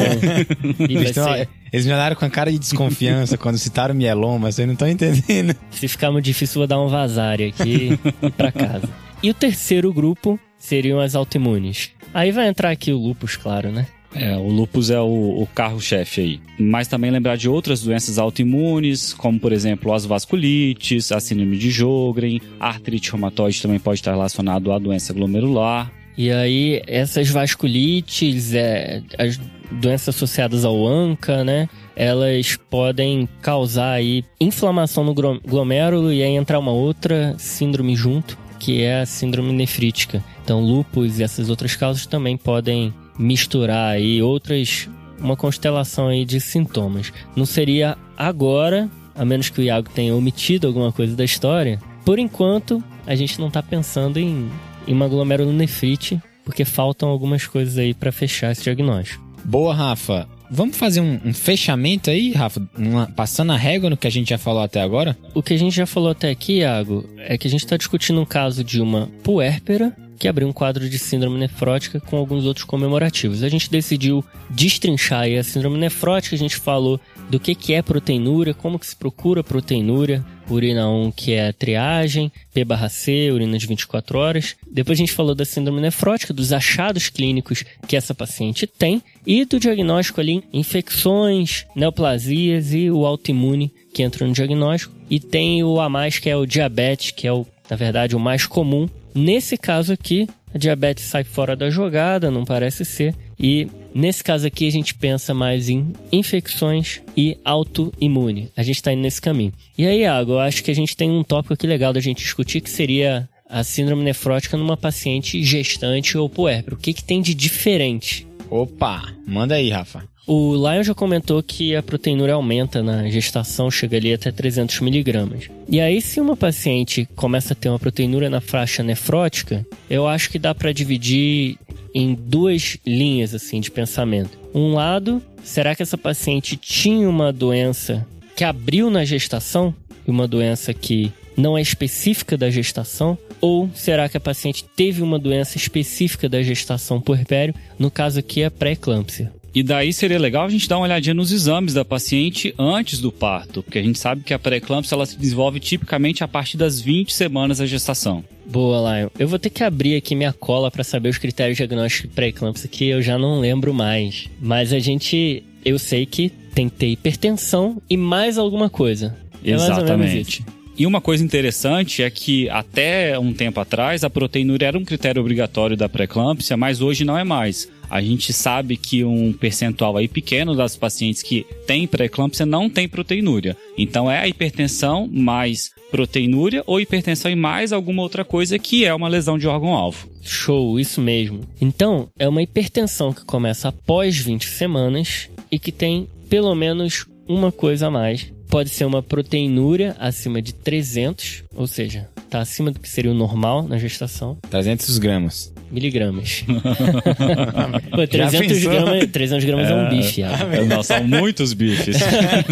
[0.78, 4.74] eles, tão, eles me olharam com a cara de desconfiança quando citaram mieloma, vocês não
[4.74, 5.56] estão entendendo.
[5.70, 8.88] Se ficar muito difícil, eu vou dar um vazare aqui e ir pra casa.
[9.22, 11.90] E o terceiro grupo seriam as autoimunes.
[12.12, 13.86] Aí vai entrar aqui o lupus, claro, né?
[14.14, 16.40] É, o lupus é o, o carro-chefe aí.
[16.58, 21.70] Mas também lembrar de outras doenças autoimunes, como por exemplo as vasculites, a síndrome de
[21.70, 25.92] Jogren, artrite reumatoide também pode estar relacionado à doença glomerular.
[26.16, 31.68] E aí, essas vasculites, é, as doenças associadas ao ANCA, né?
[31.94, 38.82] Elas podem causar aí inflamação no glomérulo e aí entrar uma outra síndrome junto, que
[38.82, 40.22] é a síndrome nefrítica.
[40.42, 46.40] Então, lupus e essas outras causas também podem misturar aí outras uma constelação aí de
[46.40, 47.12] sintomas.
[47.36, 51.78] Não seria agora, a menos que o Iago tenha omitido alguma coisa da história.
[52.04, 54.48] Por enquanto, a gente não está pensando em,
[54.88, 59.22] em uma glomerulonefrite, porque faltam algumas coisas aí para fechar esse diagnóstico.
[59.44, 60.26] Boa, Rafa.
[60.50, 62.60] Vamos fazer um, um fechamento aí, Rafa?
[62.76, 65.16] Uma, passando a régua no que a gente já falou até agora?
[65.32, 68.20] O que a gente já falou até aqui, Iago, é que a gente está discutindo
[68.20, 72.64] um caso de uma puérpera que abriu um quadro de síndrome nefrótica com alguns outros
[72.64, 73.42] comemorativos.
[73.42, 78.52] A gente decidiu destrinchar a síndrome nefrótica, a gente falou do que, que é proteinúria,
[78.52, 83.56] como que se procura proteinúria, urina 1, que é a triagem, P barra C, urina
[83.56, 84.56] de 24 horas.
[84.70, 89.46] Depois a gente falou da síndrome nefrótica, dos achados clínicos que essa paciente tem e
[89.46, 94.94] do diagnóstico ali, infecções, neoplasias e o autoimune que entra no diagnóstico.
[95.08, 98.20] E tem o a mais que é o diabetes, que é o, na verdade, o
[98.20, 98.86] mais comum.
[99.14, 103.14] Nesse caso aqui, a diabetes sai fora da jogada, não parece ser.
[103.38, 108.50] E nesse caso aqui a gente pensa mais em infecções e autoimune.
[108.56, 109.52] A gente está indo nesse caminho.
[109.78, 112.22] E aí, Iago, eu acho que a gente tem um tópico aqui legal da gente
[112.22, 116.76] discutir que seria a síndrome nefrótica numa paciente gestante ou puérpera.
[116.76, 118.26] O que, que tem de diferente?
[118.50, 120.02] Opa, manda aí, Rafa.
[120.26, 125.48] O Lion já comentou que a proteinúria aumenta na gestação, chega ali até 300 miligramas.
[125.68, 130.30] E aí, se uma paciente começa a ter uma proteinúria na faixa nefrótica, eu acho
[130.30, 131.56] que dá para dividir
[131.94, 134.38] em duas linhas assim de pensamento.
[134.54, 139.74] Um lado, será que essa paciente tinha uma doença que abriu na gestação,
[140.06, 143.16] uma doença que não é específica da gestação?
[143.40, 148.42] Ou será que a paciente teve uma doença específica da gestação puerpério, no caso aqui
[148.42, 149.32] é pré-eclâmpsia?
[149.52, 153.10] E daí seria legal a gente dar uma olhadinha nos exames da paciente antes do
[153.10, 156.80] parto, porque a gente sabe que a pré-eclâmpsia ela se desenvolve tipicamente a partir das
[156.80, 158.22] 20 semanas da gestação.
[158.46, 159.08] Boa, Lion.
[159.18, 162.86] Eu vou ter que abrir aqui minha cola para saber os critérios diagnósticos pré-eclâmpsia que
[162.86, 164.28] eu já não lembro mais.
[164.40, 169.16] Mas a gente, eu sei que tem que ter hipertensão e mais alguma coisa.
[169.44, 170.44] É Exatamente.
[170.80, 175.20] E uma coisa interessante é que até um tempo atrás a proteinúria era um critério
[175.20, 177.68] obrigatório da pré-eclâmpsia, mas hoje não é mais.
[177.90, 182.88] A gente sabe que um percentual aí pequeno das pacientes que têm pré-eclâmpsia não tem
[182.88, 183.58] proteinúria.
[183.76, 188.94] Então é a hipertensão mais proteinúria ou hipertensão e mais alguma outra coisa que é
[188.94, 190.08] uma lesão de órgão-alvo.
[190.22, 191.42] Show, isso mesmo.
[191.60, 197.52] Então, é uma hipertensão que começa após 20 semanas e que tem pelo menos uma
[197.52, 202.80] coisa a mais pode ser uma proteinúria acima de 300, ou seja, está acima do
[202.80, 204.36] que seria o normal na gestação.
[204.50, 205.52] 300 gramas.
[205.70, 206.44] Miligramas.
[207.94, 210.22] Pô, 300 gramas, 300 gramas é, é um bife.
[210.22, 211.96] É, não, são muitos bifes.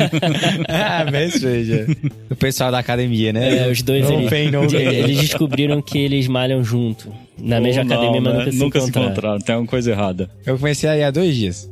[0.69, 1.85] ah, mas seja.
[2.31, 3.67] O pessoal da academia, né?
[3.67, 7.13] É, os dois no pain, no eles descobriram que eles malham junto.
[7.37, 9.11] Na Ou mesma não, academia, mas nunca, nunca se encontraram.
[9.11, 9.39] encontraram.
[9.41, 10.31] Tem alguma coisa errada.
[10.47, 11.69] Eu comecei aí há dois dias.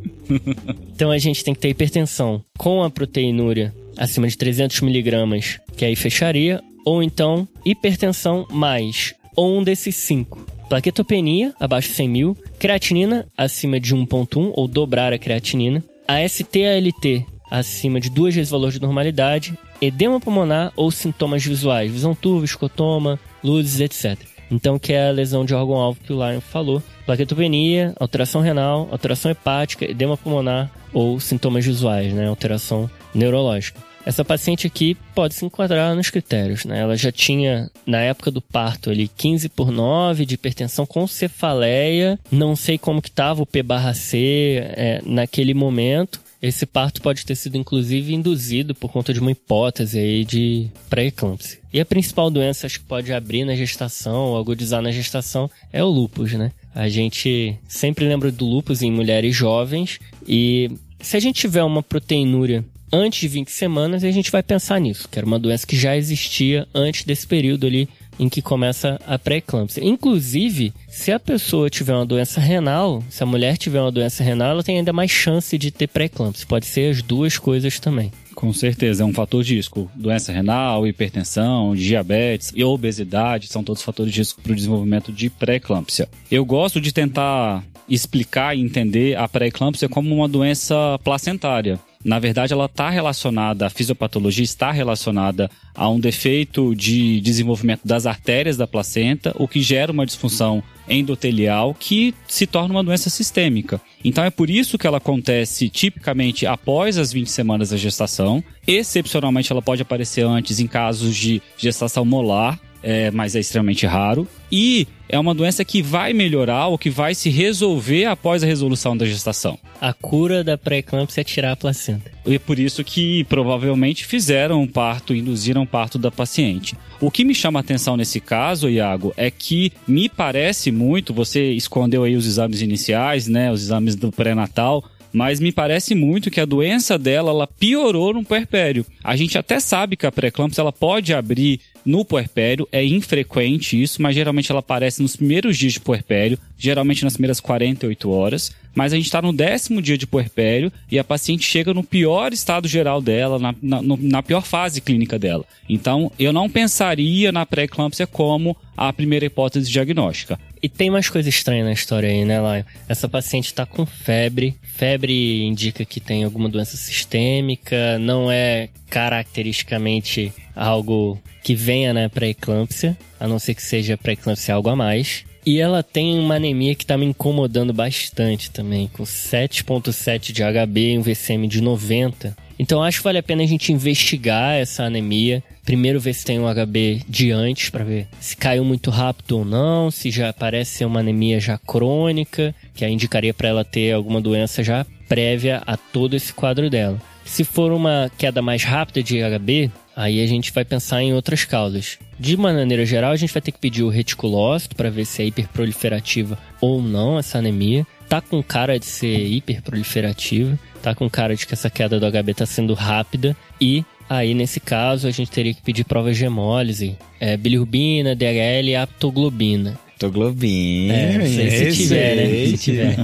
[0.93, 5.85] então a gente tem que ter hipertensão com a proteinúria acima de 300 miligramas, que
[5.85, 10.45] aí fecharia, ou então hipertensão mais, ou um desses cinco.
[10.69, 18.01] Plaquetopenia, abaixo de 100 mil, creatinina, acima de 1.1, ou dobrar a creatinina, AST-ALT, acima
[18.01, 23.19] de duas vezes o valor de normalidade, edema pulmonar ou sintomas visuais, visão turva, escotoma,
[23.43, 24.19] luzes, etc.
[24.51, 26.83] Então, que é a lesão de órgão-alvo que o Lion falou.
[27.05, 32.29] Plaquetopenia, alteração renal, alteração hepática, edema pulmonar ou sintomas visuais, né?
[32.29, 33.81] Alteração neurológica.
[34.07, 36.79] Essa paciente aqui pode se enquadrar nos critérios, né?
[36.79, 42.17] Ela já tinha, na época do parto, ali 15 por 9 de hipertensão com cefaleia.
[42.31, 46.21] Não sei como que estava o P barra C é, naquele momento.
[46.41, 51.59] Esse parto pode ter sido, inclusive, induzido por conta de uma hipótese aí de pré-eclâmpsia.
[51.73, 55.83] E a principal doença acho que pode abrir na gestação ou agudizar na gestação é
[55.83, 56.53] o lúpus, né?
[56.73, 61.83] A gente sempre lembra do lúpus em mulheres jovens e se a gente tiver uma
[61.83, 65.67] proteinúria antes de 20 semanas e a gente vai pensar nisso, que era uma doença
[65.67, 69.85] que já existia antes desse período ali em que começa a pré-eclâmpsia.
[69.85, 74.51] Inclusive, se a pessoa tiver uma doença renal, se a mulher tiver uma doença renal,
[74.51, 76.47] ela tem ainda mais chance de ter pré-eclâmpsia.
[76.47, 78.11] Pode ser as duas coisas também.
[78.35, 79.91] Com certeza, é um fator de risco.
[79.95, 85.31] Doença renal, hipertensão, diabetes e obesidade são todos fatores de risco para o desenvolvimento de
[85.31, 86.09] pré-eclâmpsia.
[86.31, 92.53] Eu gosto de tentar explicar e entender a pré-eclâmpsia como uma doença placentária na verdade,
[92.53, 98.65] ela está relacionada, a fisiopatologia está relacionada a um defeito de desenvolvimento das artérias da
[98.65, 103.81] placenta, o que gera uma disfunção endotelial que se torna uma doença sistêmica.
[104.05, 108.41] Então é por isso que ela acontece tipicamente após as 20 semanas da gestação.
[108.65, 114.29] Excepcionalmente, ela pode aparecer antes em casos de gestação molar, é, mas é extremamente raro.
[114.51, 118.97] E é uma doença que vai melhorar ou que vai se resolver após a resolução
[118.97, 119.59] da gestação.
[119.81, 122.13] A cura da pré-eclâmpsia é tirar a placenta.
[122.25, 126.77] E é por isso que provavelmente fizeram um parto, induziram um parto da paciente.
[127.01, 131.51] O que me chama a atenção nesse caso, Iago, é que me parece muito, você
[131.55, 136.41] escondeu aí os exames iniciais, né, os exames do pré-natal, mas me parece muito que
[136.41, 138.87] a doença dela ela piorou no puerpério.
[139.03, 142.69] A gente até sabe que a pré-eclâmpsia ela pode abrir no puerpério.
[142.73, 147.41] É infrequente isso, mas geralmente ela aparece nos primeiros dias de puerpério, geralmente nas primeiras
[147.41, 148.53] 48 horas.
[148.75, 152.33] Mas a gente está no décimo dia de puerpério e a paciente chega no pior
[152.35, 155.47] estado geral dela, na, na, na pior fase clínica dela.
[155.67, 160.39] Então, eu não pensaria na pré-eclâmpsia como a primeira hipótese diagnóstica.
[160.63, 162.67] E tem mais coisa estranha na história aí, né, Laio?
[162.89, 164.55] Essa paciente está com febre.
[164.63, 172.09] Febre indica que tem alguma doença sistêmica, não é caracteristicamente algo que venha na né,
[172.09, 175.25] pré-eclâmpsia, a não ser que seja pré-eclâmpsia algo a mais.
[175.47, 180.95] E ela tem uma anemia que tá me incomodando bastante também, com 7.7 de HB
[180.95, 182.37] e um VCM de 90.
[182.59, 185.41] Então acho que vale a pena a gente investigar essa anemia.
[185.65, 189.45] Primeiro ver se tem um HB de antes, para ver se caiu muito rápido ou
[189.45, 194.21] não, se já parece ser uma anemia já crônica, que indicaria para ela ter alguma
[194.21, 197.01] doença já prévia a todo esse quadro dela.
[197.25, 201.47] Se for uma queda mais rápida de HB, aí a gente vai pensar em outras
[201.47, 201.99] causas.
[202.21, 205.27] De maneira geral, a gente vai ter que pedir o reticulócito para ver se é
[205.27, 207.87] hiperproliferativa ou não essa anemia.
[208.07, 212.35] Tá com cara de ser hiperproliferativa, tá com cara de que essa queda do HB
[212.35, 216.97] tá sendo rápida e aí nesse caso a gente teria que pedir provas de hemólise,
[217.19, 219.86] é, bilirrubina, DHL e aptoglobina.
[219.97, 222.47] Aptoglobina, é, se, se tiver, né?
[222.49, 222.97] Se tiver.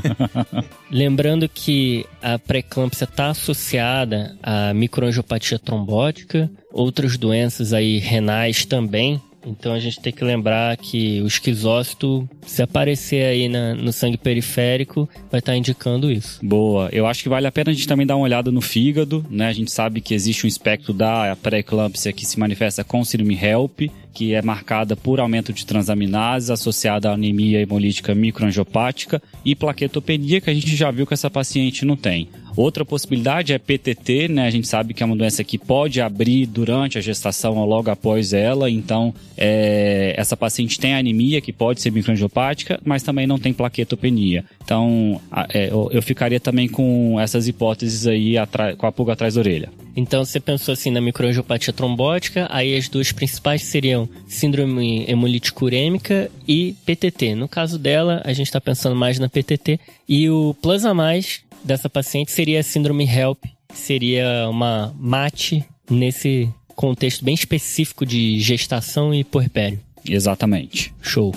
[0.90, 9.72] Lembrando que a pré-eclâmpsia está associada à microangiopatia trombótica, outras doenças aí renais também, então
[9.72, 15.09] a gente tem que lembrar que o esquizócito, se aparecer aí na, no sangue periférico,
[15.31, 16.38] vai estar tá indicando isso.
[16.42, 16.88] Boa.
[16.92, 19.48] Eu acho que vale a pena a gente também dar uma olhada no fígado, né?
[19.48, 23.90] A gente sabe que existe um espectro da pré-eclâmpsia que se manifesta com síndrome HELP,
[24.12, 30.50] que é marcada por aumento de transaminases associada à anemia hemolítica microangiopática e plaquetopenia, que
[30.50, 32.28] a gente já viu que essa paciente não tem.
[32.56, 34.46] Outra possibilidade é PTT, né?
[34.46, 37.90] A gente sabe que é uma doença que pode abrir durante a gestação ou logo
[37.90, 38.70] após ela.
[38.70, 44.44] Então, é, essa paciente tem anemia que pode ser microangiopática, mas também não tem plaquetopenia.
[44.64, 45.20] Então,
[45.52, 48.34] é, eu, ficaria também com essas hipóteses aí
[48.76, 49.70] com a pulga atrás da orelha.
[49.94, 56.30] Então, você pensou assim na microangiopatia trombótica, aí as duas principais seriam síndrome hemolítica urêmica
[56.48, 57.34] e PTT.
[57.34, 59.78] No caso dela, a gente está pensando mais na PTT.
[60.08, 66.48] E o plus a mais dessa paciente seria a síndrome HELP, seria uma MAT nesse
[66.75, 69.81] contexto bem específico de gestação e puerpério.
[70.09, 70.92] Exatamente.
[71.01, 71.35] Show.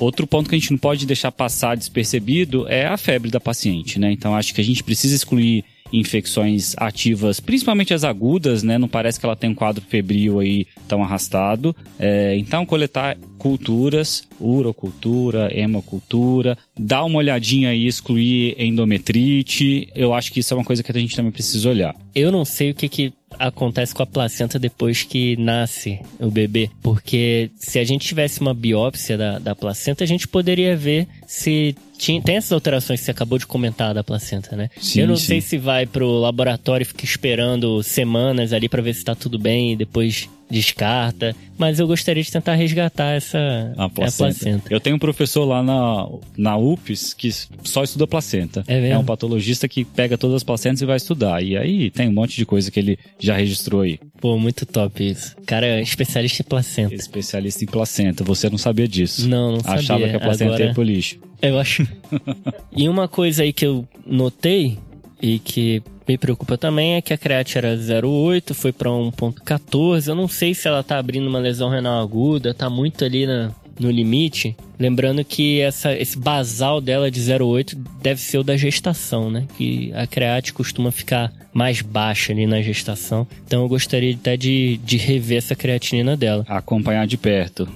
[0.00, 3.98] Outro ponto que a gente não pode deixar passar despercebido é a febre da paciente,
[3.98, 4.12] né?
[4.12, 8.78] Então acho que a gente precisa excluir infecções ativas, principalmente as agudas, né?
[8.78, 11.74] Não parece que ela tem um quadro febril aí tão arrastado.
[11.98, 19.88] É, então, coletar culturas, urocultura, hemocultura, dar uma olhadinha aí, excluir endometrite.
[19.94, 21.94] Eu acho que isso é uma coisa que a gente também precisa olhar.
[22.14, 26.70] Eu não sei o que, que acontece com a placenta depois que nasce o bebê.
[26.82, 31.76] Porque se a gente tivesse uma biópsia da, da placenta, a gente poderia ver se
[31.98, 34.70] tinha, tem essas alterações que você acabou de comentar da placenta, né?
[34.80, 35.26] Sim, Eu não sim.
[35.26, 39.38] sei se vai pro laboratório e fica esperando semanas ali para ver se tá tudo
[39.38, 44.24] bem e depois descarta, mas eu gostaria de tentar resgatar essa a placenta.
[44.24, 44.74] A placenta.
[44.74, 47.30] Eu tenho um professor lá na, na UPS que
[47.62, 48.64] só estuda placenta.
[48.66, 48.94] É, mesmo?
[48.94, 51.42] é um patologista que pega todas as placentas e vai estudar.
[51.42, 53.98] E aí tem um monte de coisa que ele já registrou aí.
[54.20, 55.36] Pô, muito top isso.
[55.46, 56.94] Cara, é especialista em placenta.
[56.94, 58.24] Especialista em placenta.
[58.24, 59.28] Você não sabia disso.
[59.28, 59.80] Não, não sabia.
[59.80, 60.64] Achava que a placenta Agora...
[60.64, 61.18] ia pro lixo.
[61.40, 61.86] Eu acho.
[62.74, 64.78] e uma coisa aí que eu notei
[65.20, 70.08] e que me preocupa também é que a creat era 0,8, foi para 1,14.
[70.08, 73.50] Eu não sei se ela tá abrindo uma lesão renal aguda, tá muito ali na,
[73.78, 74.56] no limite.
[74.78, 79.46] Lembrando que essa, esse basal dela de 0,8 deve ser o da gestação, né?
[79.58, 83.26] Que a creat costuma ficar mais baixa ali na gestação.
[83.44, 86.44] Então eu gostaria até de, de rever essa creatinina dela.
[86.48, 87.68] Acompanhar de perto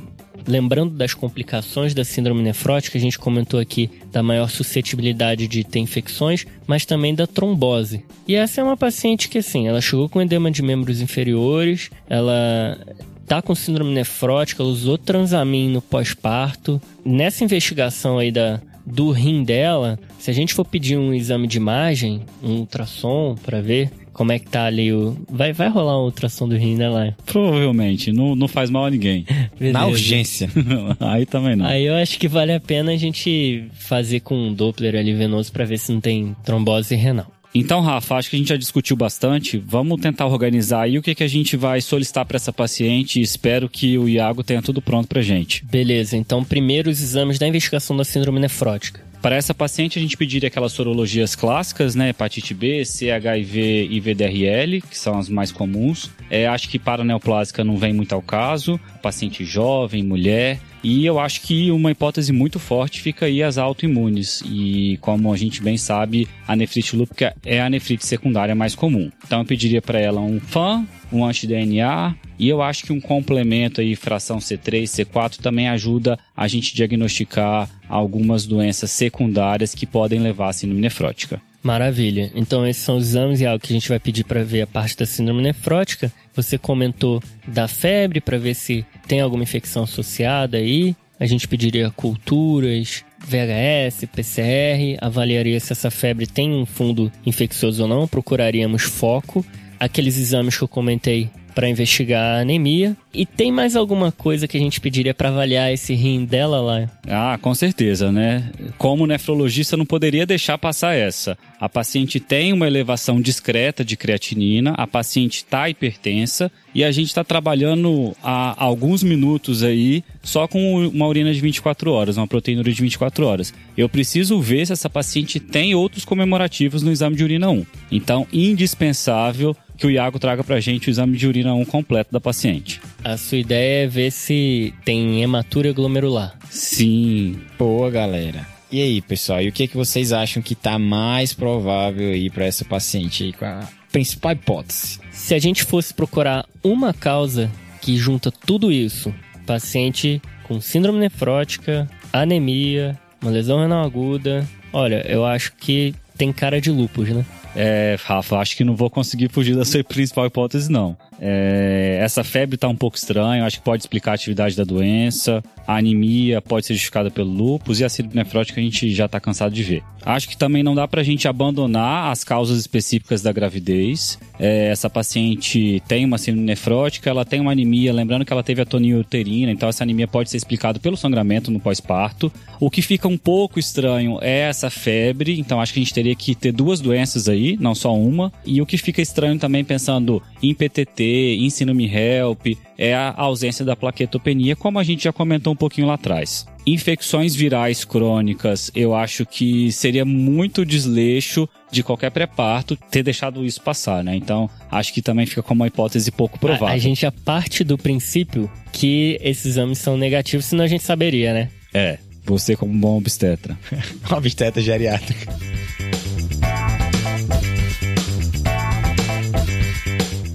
[0.47, 5.79] lembrando das complicações da síndrome nefrótica, a gente comentou aqui da maior suscetibilidade de ter
[5.79, 8.05] infecções, mas também da trombose.
[8.27, 12.79] E essa é uma paciente que, assim, ela chegou com edema de membros inferiores, ela
[13.27, 16.81] tá com síndrome nefrótica, usou transamin no pós-parto.
[17.05, 21.57] Nessa investigação aí da, do rim dela, se a gente for pedir um exame de
[21.57, 25.17] imagem, um ultrassom para ver, como é que tá ali o.
[25.29, 27.15] Vai, vai rolar uma ultrassom do rim, né, lá?
[27.25, 29.27] Provavelmente, não, não faz mal a ninguém.
[29.61, 30.51] Na urgência.
[31.01, 31.67] Aí também não.
[31.67, 35.53] Aí eu acho que vale a pena a gente fazer com um Doppler ali venoso
[35.53, 37.27] para ver se não tem trombose renal.
[37.55, 39.59] Então, Rafa, acho que a gente já discutiu bastante.
[39.59, 43.23] Vamos tentar organizar aí o que, que a gente vai solicitar para essa paciente e
[43.23, 45.63] espero que o Iago tenha tudo pronto pra gente.
[45.67, 49.12] Beleza, então primeiro os exames da investigação da síndrome nefrótica.
[49.23, 52.09] Para essa paciente, a gente pediria aquelas sorologias clássicas, né?
[52.09, 56.11] Hepatite B, CHIV e VDRL, que são as mais comuns.
[56.29, 58.81] É, acho que para neoplásica não vem muito ao caso.
[59.01, 60.59] Paciente jovem, mulher.
[60.83, 64.43] E eu acho que uma hipótese muito forte fica aí as autoimunes.
[64.45, 69.09] E como a gente bem sabe, a nefrite lúpica é a nefrite secundária mais comum.
[69.25, 70.85] Então eu pediria para ela um FAN,
[71.17, 76.49] um anti-DNA, e eu acho que um complemento aí, fração C3, C4, também ajuda a
[76.49, 81.41] gente diagnosticar algumas doenças secundárias que podem levar à síndrome nefrótica.
[81.63, 82.33] Maravilha.
[82.35, 84.67] Então esses são os exames e algo que a gente vai pedir para ver a
[84.67, 86.13] parte da síndrome nefrótica.
[86.35, 90.97] Você comentou da febre para ver se tem alguma infecção associada aí.
[91.21, 97.89] A gente pediria culturas, VHS, PCR, avaliaria se essa febre tem um fundo infeccioso ou
[97.89, 99.47] não, procuraríamos foco.
[99.83, 102.97] Aqueles exames que eu comentei para investigar a anemia.
[103.13, 106.89] E tem mais alguma coisa que a gente pediria para avaliar esse rim dela lá?
[107.07, 108.49] Ah, com certeza, né?
[108.79, 111.37] Como nefrologista não poderia deixar passar essa.
[111.61, 117.09] A paciente tem uma elevação discreta de creatinina, a paciente está hipertensa e a gente
[117.09, 122.63] está trabalhando há alguns minutos aí só com uma urina de 24 horas, uma proteína
[122.63, 123.53] de 24 horas.
[123.77, 127.67] Eu preciso ver se essa paciente tem outros comemorativos no exame de urina 1.
[127.91, 132.21] Então, indispensável que o Iago traga pra gente o exame de urina 1 completo da
[132.21, 132.81] paciente.
[133.03, 136.39] A sua ideia é ver se tem hematúria glomerular.
[136.49, 137.41] Sim.
[137.59, 138.47] Boa, galera.
[138.71, 142.31] E aí, pessoal, e o que, é que vocês acham que tá mais provável aí
[142.31, 145.02] para essa paciente aí com a principal hipótese?
[145.13, 147.51] Se a gente fosse procurar uma causa
[147.81, 149.15] que junta tudo isso,
[149.47, 156.61] paciente com síndrome nefrótica, anemia, uma lesão renal aguda, olha, eu acho que tem cara
[156.61, 157.25] de lupus, né?
[157.55, 160.97] É, Rafa, acho que não vou conseguir fugir da sua principal hipótese, não.
[161.25, 165.41] É, essa febre está um pouco estranha, acho que pode explicar a atividade da doença.
[165.65, 169.21] A anemia pode ser justificada pelo lúpus e a síndrome nefrótica a gente já está
[169.21, 169.85] cansado de ver.
[170.05, 174.19] Acho que também não dá para a gente abandonar as causas específicas da gravidez.
[174.37, 178.61] É, essa paciente tem uma síndrome nefrótica, ela tem uma anemia, lembrando que ela teve
[178.61, 182.33] atonia uterina, então essa anemia pode ser explicada pelo sangramento no pós-parto.
[182.59, 186.17] O que fica um pouco estranho é essa febre, então acho que a gente teria
[186.17, 188.33] que ter duas doenças aí, não só uma.
[188.45, 192.47] E o que fica estranho também pensando em PTT, Ensino-me Help,
[192.79, 196.47] é a ausência da plaquetopenia, como a gente já comentou um pouquinho lá atrás.
[196.67, 203.61] Infecções virais crônicas, eu acho que seria muito desleixo de qualquer pré-parto ter deixado isso
[203.61, 204.15] passar, né?
[204.15, 206.69] Então, acho que também fica como uma hipótese pouco provável.
[206.69, 210.85] A, a gente já parte do princípio que esses exames são negativos, senão a gente
[210.85, 211.51] saberia, né?
[211.75, 213.59] É, você como um bom obstetra.
[214.11, 215.33] obstetra geriátrica.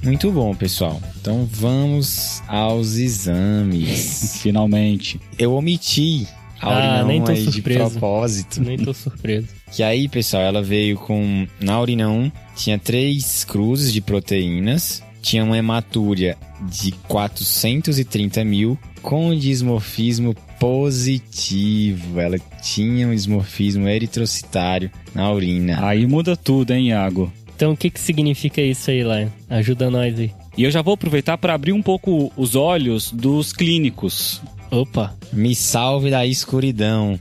[0.08, 1.02] Muito bom, pessoal.
[1.20, 4.40] Então vamos aos exames.
[4.42, 5.20] Finalmente.
[5.38, 6.26] Eu omiti
[6.62, 7.62] a ah, nem tô aí surpreso.
[7.62, 8.62] de propósito.
[8.62, 9.50] Nem tô surpreso.
[9.70, 11.46] Que aí, pessoal, ela veio com.
[11.60, 19.36] Na urina 1, tinha três cruzes de proteínas, tinha uma hematúria de 430 mil com
[19.38, 22.18] dismorfismo positivo.
[22.18, 25.86] Ela tinha um dismorfismo eritrocitário na urina.
[25.86, 27.30] Aí muda tudo, hein, Iago?
[27.58, 29.30] Então, o que, que significa isso aí, Lion?
[29.50, 30.32] Ajuda nós aí.
[30.56, 34.40] E eu já vou aproveitar para abrir um pouco os olhos dos clínicos.
[34.70, 35.18] Opa!
[35.34, 37.20] Me salve da escuridão.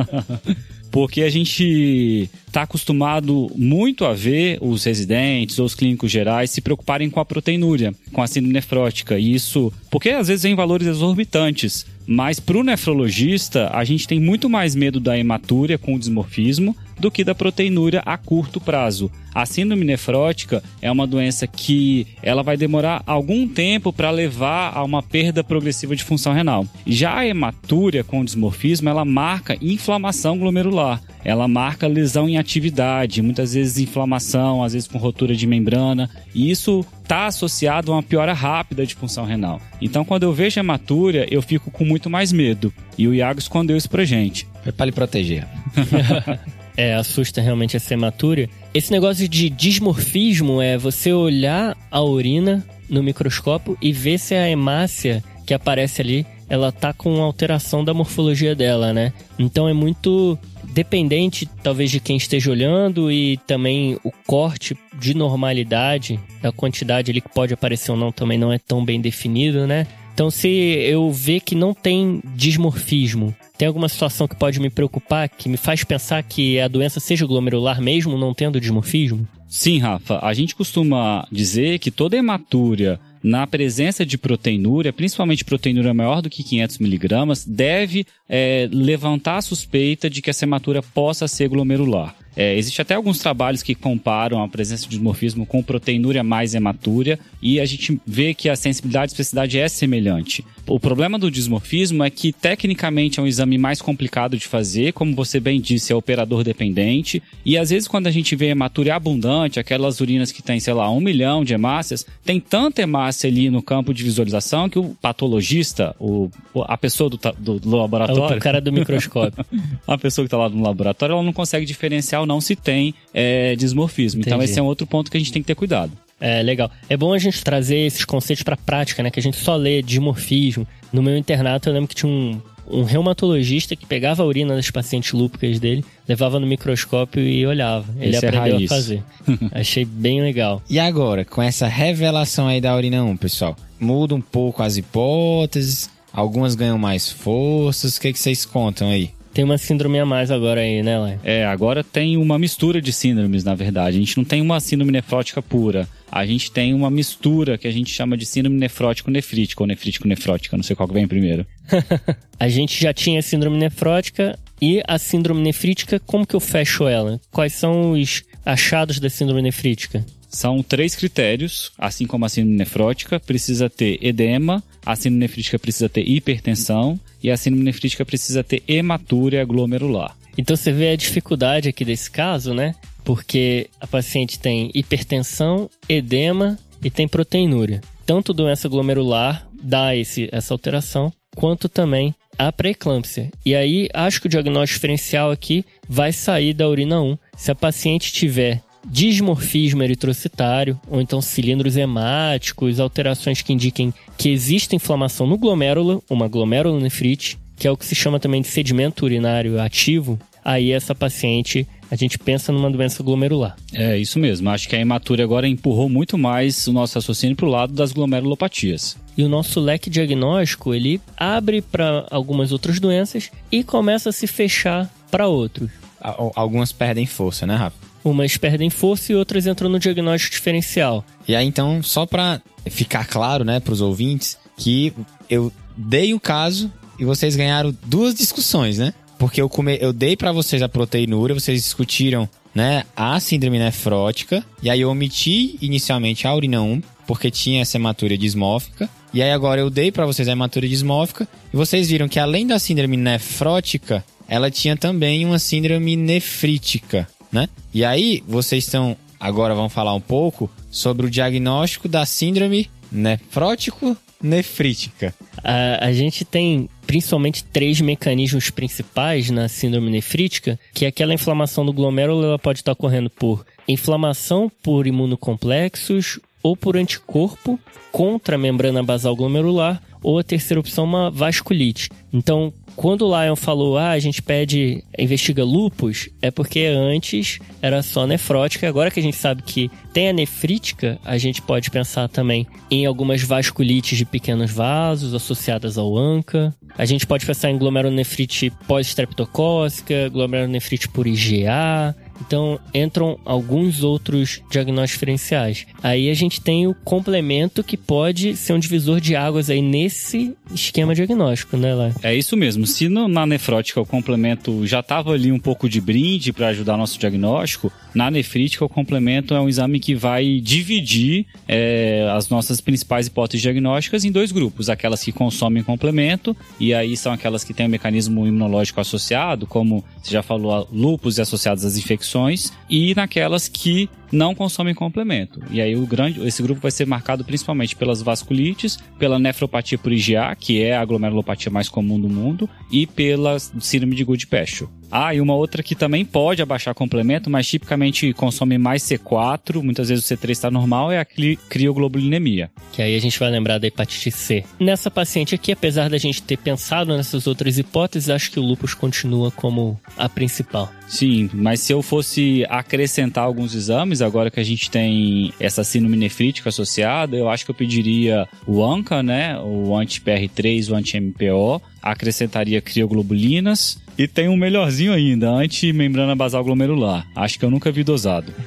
[0.92, 6.60] Porque a gente está acostumado muito a ver os residentes ou os clínicos gerais se
[6.60, 9.18] preocuparem com a proteinúria, com a síndrome nefrótica.
[9.18, 11.86] E isso, porque às vezes vem valores exorbitantes.
[12.06, 16.76] Mas para o nefrologista, a gente tem muito mais medo da hematúria com o dismorfismo
[16.98, 19.10] do que da proteinúria a curto prazo.
[19.34, 24.82] A síndrome nefrótica é uma doença que ela vai demorar algum tempo para levar a
[24.82, 26.66] uma perda progressiva de função renal.
[26.86, 31.00] Já a hematúria com dismorfismo, ela marca inflamação glomerular.
[31.24, 36.50] Ela marca lesão em atividade, muitas vezes inflamação, às vezes com rotura de membrana, e
[36.50, 39.60] isso está associado a uma piora rápida de função renal.
[39.80, 42.72] Então, quando eu vejo hematúria, eu fico com muito mais medo.
[42.96, 44.46] E o Iago escondeu isso pra gente.
[44.62, 45.46] Foi para lhe proteger.
[46.78, 48.48] é, assusta realmente essa hematúria.
[48.72, 54.48] Esse negócio de dismorfismo é você olhar a urina no microscópio e ver se a
[54.48, 59.12] hemácia que aparece ali, ela tá com alteração da morfologia dela, né?
[59.38, 66.20] Então é muito dependente talvez de quem esteja olhando e também o corte de normalidade,
[66.42, 69.86] a quantidade ali que pode aparecer ou não também não é tão bem definido, né?
[70.18, 75.28] Então, se eu ver que não tem dismorfismo, tem alguma situação que pode me preocupar,
[75.28, 79.28] que me faz pensar que a doença seja glomerular mesmo não tendo dismorfismo?
[79.46, 80.18] Sim, Rafa.
[80.20, 86.28] A gente costuma dizer que toda hematúria na presença de proteinúria, principalmente proteinúria maior do
[86.28, 92.16] que 500 miligramas, deve é, levantar a suspeita de que essa hematura possa ser glomerular.
[92.40, 97.18] É, existe até alguns trabalhos que comparam a presença de dimorfismo com proteinúria mais hematúria
[97.42, 100.44] e a gente vê que a sensibilidade e especificidade é semelhante.
[100.64, 105.16] O problema do dismorfismo é que tecnicamente é um exame mais complicado de fazer, como
[105.16, 109.58] você bem disse, é operador dependente e às vezes quando a gente vê hematúria abundante,
[109.58, 113.60] aquelas urinas que tem, sei lá, um milhão de hemácias, tem tanta hemácia ali no
[113.60, 116.30] campo de visualização que o patologista, o,
[116.68, 118.34] a pessoa do, do, laboratório...
[118.34, 119.44] É o cara do microscópio.
[119.88, 123.56] a pessoa que está lá no laboratório, ela não consegue diferenciar não se tem é,
[123.56, 124.20] dismorfismo.
[124.20, 124.44] Então, Entendi.
[124.44, 125.90] Então esse é um outro ponto que a gente tem que ter cuidado.
[126.20, 126.70] É, legal.
[126.88, 129.10] É bom a gente trazer esses conceitos para prática, né?
[129.10, 130.66] Que a gente só lê dimorfismo.
[130.92, 134.70] No meu internato eu lembro que tinha um, um reumatologista que pegava a urina das
[134.70, 137.86] pacientes lúpicas dele, levava no microscópio e olhava.
[137.98, 139.02] Ele Esse é aprendeu é a fazer.
[139.52, 140.62] Achei bem legal.
[140.68, 145.90] E agora, com essa revelação aí da urina 1, pessoal, muda um pouco as hipóteses,
[146.12, 149.10] algumas ganham mais forças, o que, que vocês contam aí?
[149.38, 151.20] Tem uma síndrome a mais agora aí, né, Lai?
[151.22, 153.96] É, agora tem uma mistura de síndromes, na verdade.
[153.96, 155.88] A gente não tem uma síndrome nefrótica pura.
[156.10, 160.56] A gente tem uma mistura que a gente chama de síndrome nefrótico-nefrítica ou nefrítico-nefrótica.
[160.56, 161.46] Não sei qual que vem primeiro.
[162.36, 167.20] a gente já tinha síndrome nefrótica e a síndrome nefrítica, como que eu fecho ela?
[167.30, 170.04] Quais são os achados da síndrome nefrítica?
[170.28, 175.88] São três critérios, assim como a síndrome nefrótica, precisa ter edema, a síndrome nefrítica precisa
[175.88, 180.16] ter hipertensão e a síndrome nefrítica precisa ter hematúria glomerular.
[180.36, 182.74] Então você vê a dificuldade aqui desse caso, né?
[183.04, 187.80] Porque a paciente tem hipertensão, edema e tem proteinúria.
[188.06, 193.30] Tanto doença glomerular dá esse, essa alteração, quanto também a pré-eclâmpsia.
[193.44, 197.54] E aí, acho que o diagnóstico diferencial aqui vai sair da urina 1 se a
[197.54, 205.38] paciente tiver dismorfismo eritrocitário, ou então cilindros hemáticos, alterações que indiquem que existe inflamação no
[205.38, 210.72] glomérulo, uma glomerulonefrite, que é o que se chama também de sedimento urinário ativo, aí
[210.72, 213.56] essa paciente a gente pensa numa doença glomerular.
[213.72, 214.50] É, isso mesmo.
[214.50, 217.92] Acho que a hematura agora empurrou muito mais o nosso raciocínio para o lado das
[217.92, 218.96] glomerulopatias.
[219.16, 224.26] E o nosso leque diagnóstico, ele abre para algumas outras doenças e começa a se
[224.26, 225.70] fechar para outros.
[226.00, 227.87] Algumas perdem força, né, Rafa?
[228.04, 231.04] Umas perdem força e outras entram no diagnóstico diferencial.
[231.26, 234.92] E aí, então, só para ficar claro, né, para os ouvintes, que
[235.28, 238.92] eu dei o caso e vocês ganharam duas discussões, né?
[239.18, 239.78] Porque eu, come...
[239.80, 244.90] eu dei para vocês a proteinúria, vocês discutiram, né, a síndrome nefrótica, e aí eu
[244.90, 248.88] omiti inicialmente a urina 1, porque tinha essa hematúria dismórfica.
[249.12, 252.46] E aí agora eu dei para vocês a hematúria dismórfica, e vocês viram que além
[252.46, 257.48] da síndrome nefrótica, ela tinha também uma síndrome nefrítica né?
[257.72, 265.14] E aí, vocês estão agora vão falar um pouco sobre o diagnóstico da síndrome nefrótico-nefrítica.
[265.42, 271.66] A, a gente tem principalmente três mecanismos principais na síndrome nefrítica, que é aquela inflamação
[271.66, 277.58] do glomérulo, ela pode estar ocorrendo por inflamação por imunocomplexos ou por anticorpo
[277.92, 281.90] contra a membrana basal glomerular, ou a terceira opção, uma vasculite.
[282.12, 287.82] Então, quando o Lion falou, ah, a gente pede, investiga lupus, é porque antes era
[287.82, 288.68] só nefrótica.
[288.68, 292.86] Agora que a gente sabe que tem a nefrítica, a gente pode pensar também em
[292.86, 296.54] algumas vasculites de pequenos vasos associadas ao ANCA.
[296.76, 304.98] A gente pode pensar em glomerulonefrite pós-streptocócica, glomerulonefrite por IgA, então entram alguns outros diagnósticos
[304.98, 305.66] diferenciais.
[305.82, 310.34] Aí a gente tem o complemento que pode ser um divisor de águas aí nesse
[310.52, 311.92] esquema diagnóstico, né, Lá?
[312.02, 312.66] É isso mesmo.
[312.66, 316.76] Se no, na nefrótica o complemento já estava ali um pouco de brinde para ajudar
[316.76, 322.60] nosso diagnóstico, na nefrítica o complemento é um exame que vai dividir é, as nossas
[322.60, 327.54] principais hipóteses diagnósticas em dois grupos: aquelas que consomem complemento e aí são aquelas que
[327.54, 332.52] têm um mecanismo imunológico associado, como você já falou, lupus e associados às infecções infecções
[332.68, 335.40] e naquelas que não consomem complemento.
[335.50, 339.92] E aí o grande, esse grupo vai ser marcado principalmente pelas vasculites, pela nefropatia por
[339.92, 344.70] IgA, que é a glomerulopatia mais comum do mundo, e pela síndrome de Goodpasture.
[344.90, 349.90] Ah, e uma outra que também pode abaixar complemento, mas tipicamente consome mais C4, muitas
[349.90, 352.50] vezes o C3 está normal, é a crioglobulinemia.
[352.72, 354.44] Que aí a gente vai lembrar da hepatite C.
[354.58, 358.72] Nessa paciente aqui, apesar da gente ter pensado nessas outras hipóteses, acho que o lupus
[358.72, 360.72] continua como a principal.
[360.88, 365.96] Sim, mas se eu fosse acrescentar alguns exames, agora que a gente tem essa síndrome
[365.96, 372.60] nefrítica associada, eu acho que eu pediria o ANCA, né, o anti-PR3, o anti-MPO, acrescentaria
[372.62, 377.06] crioglobulinas, e tem um melhorzinho ainda, anti-membrana basal glomerular.
[377.14, 378.32] Acho que eu nunca vi dosado.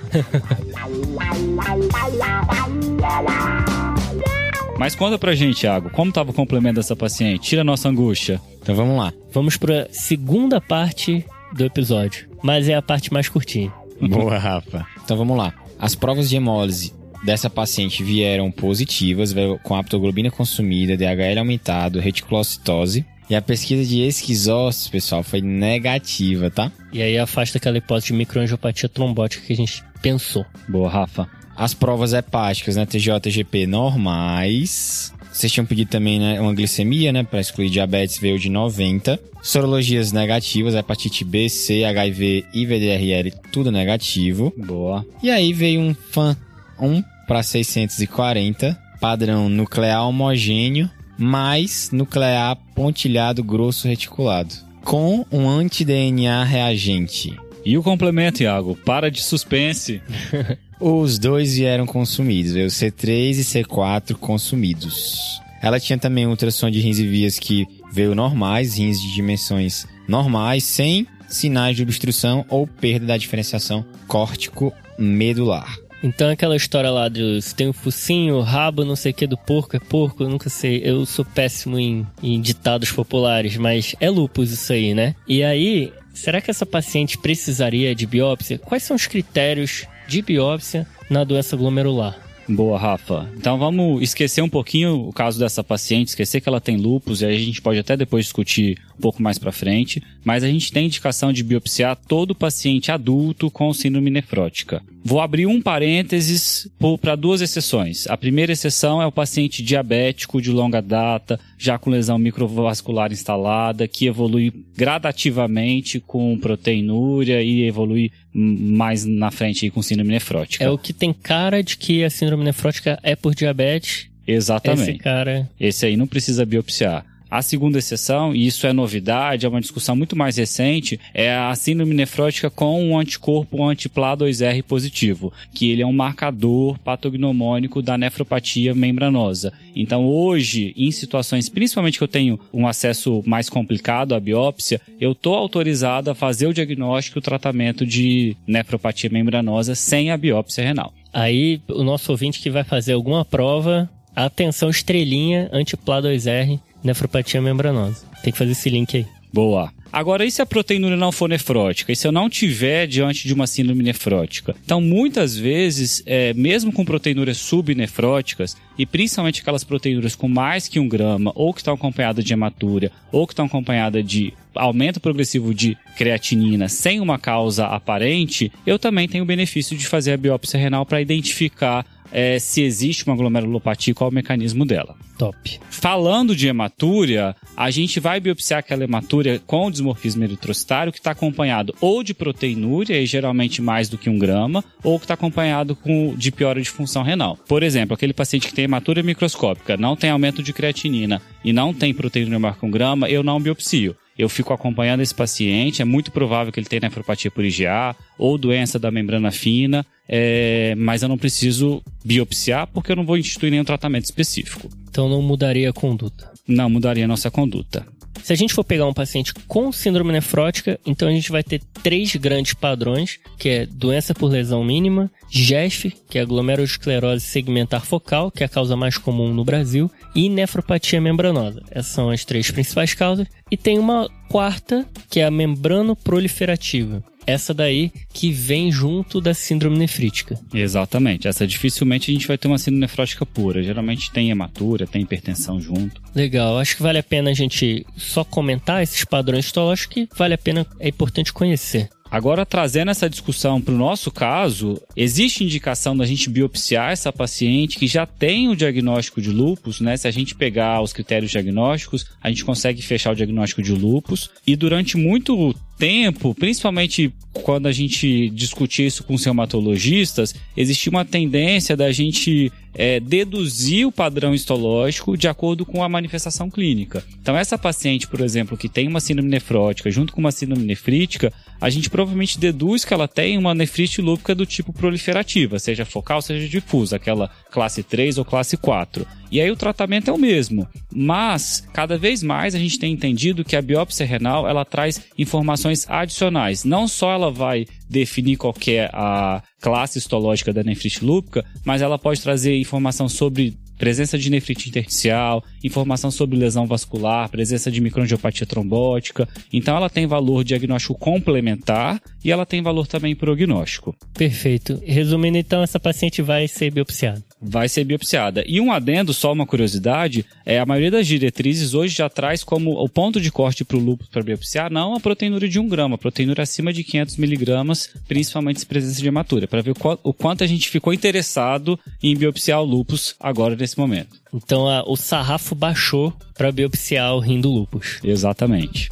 [4.79, 7.49] Mas conta pra gente, Iago, como tava o complemento dessa paciente?
[7.49, 8.41] Tira a nossa angústia.
[8.63, 9.13] Então vamos lá.
[9.31, 11.23] Vamos pra segunda parte
[11.53, 13.71] do episódio, mas é a parte mais curtinha.
[14.01, 14.85] Boa, Rafa.
[15.03, 15.53] Então vamos lá.
[15.79, 19.33] As provas de hemólise dessa paciente vieram positivas,
[19.63, 23.05] com aptoglobina consumida, DHL aumentado, reticulocitose.
[23.29, 26.71] E a pesquisa de esquizócitos, pessoal, foi negativa, tá?
[26.91, 30.45] E aí afasta aquela hipótese de microangiopatia trombótica que a gente pensou.
[30.67, 31.29] Boa, Rafa.
[31.55, 35.13] As provas hepáticas, né, TJ, TGP normais.
[35.31, 39.19] Vocês tinham pedido também, né, uma glicemia, né, para excluir diabetes, veio de 90.
[39.41, 44.53] Sorologias negativas, hepatite B, C, HIV e VDRL, tudo negativo.
[44.57, 45.05] Boa.
[45.23, 46.35] E aí veio um FAN
[46.79, 54.53] 1 para 640, padrão nuclear homogêneo, mais nuclear pontilhado grosso reticulado,
[54.83, 57.35] com um anti-DNA reagente.
[57.63, 58.75] E o complemento, Iago?
[58.75, 60.01] Para de suspense.
[60.81, 65.39] Os dois vieram consumidos, veio C3 e C4 consumidos.
[65.61, 69.85] Ela tinha também um ultrassom de rins e vias que veio normais, rins de dimensões
[70.07, 75.77] normais, sem sinais de obstrução ou perda da diferenciação córtico-medular.
[76.03, 79.75] Então aquela história lá de tem o focinho, rabo, não sei o que do porco,
[79.75, 80.81] é porco, eu nunca sei.
[80.83, 85.13] Eu sou péssimo em, em ditados populares, mas é lupus isso aí, né?
[85.27, 88.59] E aí, será que essa paciente precisaria de biópsia?
[88.59, 92.30] Quais são os critérios de biópsia na doença glomerular?
[92.51, 93.29] Boa, Rafa.
[93.37, 97.25] Então vamos esquecer um pouquinho o caso dessa paciente, esquecer que ela tem lupus, e
[97.25, 100.71] aí a gente pode até depois discutir um pouco mais para frente, mas a gente
[100.71, 104.83] tem indicação de biopsiar todo paciente adulto com síndrome nefrótica.
[105.03, 106.69] Vou abrir um parênteses
[107.01, 108.05] para duas exceções.
[108.07, 113.87] A primeira exceção é o paciente diabético de longa data, já com lesão microvascular instalada,
[113.87, 120.63] que evolui gradativamente com proteinúria e evolui mais na frente com síndrome nefrótica.
[120.63, 124.07] É o que tem cara de que a síndrome nefrótica é por diabetes.
[124.25, 124.91] Exatamente.
[124.91, 125.49] Esse cara.
[125.59, 127.05] Esse aí não precisa biopsiar.
[127.31, 131.55] A segunda exceção, e isso é novidade, é uma discussão muito mais recente, é a
[131.55, 138.75] síndrome nefrótica com um anticorpo anti-PLA2R positivo, que ele é um marcador patognomônico da nefropatia
[138.75, 139.53] membranosa.
[139.73, 145.13] Então, hoje, em situações, principalmente que eu tenho um acesso mais complicado à biópsia, eu
[145.13, 150.65] estou autorizado a fazer o diagnóstico e o tratamento de nefropatia membranosa sem a biópsia
[150.65, 150.93] renal.
[151.13, 158.05] Aí, o nosso ouvinte que vai fazer alguma prova, atenção, estrelinha anti-PLA2R nefropatia membranosa.
[158.23, 159.05] Tem que fazer esse link aí.
[159.33, 159.71] Boa.
[159.93, 161.91] Agora, e se a proteinúria não for nefrótica?
[161.91, 164.55] E se eu não tiver diante de uma síndrome nefrótica?
[164.63, 170.79] Então, muitas vezes, é, mesmo com proteinúrias subnefróticas, e principalmente aquelas proteinúrias com mais que
[170.79, 175.53] um grama, ou que estão acompanhadas de hematúria, ou que estão acompanhadas de aumento progressivo
[175.53, 180.59] de creatinina sem uma causa aparente, eu também tenho o benefício de fazer a biópsia
[180.59, 184.95] renal para identificar é, se existe uma glomerulopatia, qual é o mecanismo dela.
[185.17, 185.59] Top.
[185.69, 191.11] Falando de hematúria, a gente vai biopsiar aquela hematúria com o dismorfismo eritrocitário que está
[191.11, 195.75] acompanhado ou de proteinúria, e geralmente mais do que um grama, ou que está acompanhado
[195.75, 197.37] com, de piora de função renal.
[197.47, 201.73] Por exemplo, aquele paciente que tem hematúria microscópica, não tem aumento de creatinina e não
[201.73, 205.85] tem proteinúria maior que um grama, eu não biopsio eu fico acompanhando esse paciente, é
[205.85, 211.01] muito provável que ele tenha nefropatia por IgA ou doença da membrana fina, é, mas
[211.01, 214.69] eu não preciso biopsiar porque eu não vou instituir nenhum tratamento específico.
[214.89, 216.29] Então não mudaria a conduta?
[216.45, 217.87] Não mudaria a nossa conduta.
[218.21, 221.61] Se a gente for pegar um paciente com síndrome nefrótica, então a gente vai ter
[221.81, 227.83] três grandes padrões, que é doença por lesão mínima, GESF, que é a glomerulosclerose segmentar
[227.83, 231.63] focal, que é a causa mais comum no Brasil, e nefropatia membranosa.
[231.71, 233.27] Essas são as três principais causas.
[233.49, 237.03] E tem uma quarta, que é a membrano proliferativa.
[237.25, 240.39] Essa daí que vem junto da síndrome nefrítica.
[240.53, 241.27] Exatamente.
[241.27, 243.63] Essa dificilmente a gente vai ter uma síndrome nefrótica pura.
[243.63, 246.01] Geralmente tem hematura, tem hipertensão junto.
[246.15, 246.57] Legal.
[246.57, 250.37] Acho que vale a pena a gente só comentar esses padrões histológicos que vale a
[250.37, 251.89] pena, é importante conhecer.
[252.11, 257.79] Agora, trazendo essa discussão para o nosso caso, existe indicação da gente biopsiar essa paciente
[257.79, 259.95] que já tem o diagnóstico de lupus, né?
[259.95, 264.29] Se a gente pegar os critérios diagnósticos, a gente consegue fechar o diagnóstico de lupus.
[264.45, 271.03] E durante muito tempo, principalmente quando a gente discutia isso com os reumatologistas, existia uma
[271.03, 277.03] tendência da gente é, deduzir o padrão histológico de acordo com a manifestação clínica.
[277.19, 281.33] Então, essa paciente, por exemplo, que tem uma síndrome nefrótica junto com uma síndrome nefrítica,
[281.59, 286.21] a gente provavelmente deduz que ela tem uma nefrite lúpica do tipo proliferativa, seja focal,
[286.21, 289.05] seja difusa, aquela classe 3 ou classe 4.
[289.31, 290.67] E aí o tratamento é o mesmo.
[290.91, 295.85] Mas, cada vez mais a gente tem entendido que a biópsia renal, ela traz informações
[295.89, 296.65] adicionais.
[296.65, 301.97] Não só ela vai definir qual é a classe histológica da nefrite lúpica, mas ela
[301.97, 308.45] pode trazer informação sobre presença de nefrite intersticial, informação sobre lesão vascular, presença de microangiopatia
[308.45, 309.27] trombótica.
[309.51, 313.95] Então ela tem valor diagnóstico complementar e ela tem valor também prognóstico.
[314.13, 314.79] Perfeito.
[314.85, 317.30] Resumindo, então, essa paciente vai ser biopsiada.
[317.41, 318.43] Vai ser biopsiada.
[318.45, 322.73] E um adendo, só uma curiosidade, é a maioria das diretrizes hoje já traz como
[322.73, 325.95] o ponto de corte para o lúpus para biopsiar não a proteinúria de 1 grama,
[325.95, 330.13] a proteinúria acima de 500 miligramas, principalmente se presença de hematura, para ver o, o
[330.13, 334.21] quanto a gente ficou interessado em biopsiar o lúpus agora nesse momento.
[334.33, 337.99] Então a, o sarrafo baixou para biopsiar o rim do lúpus.
[338.03, 338.89] Exatamente.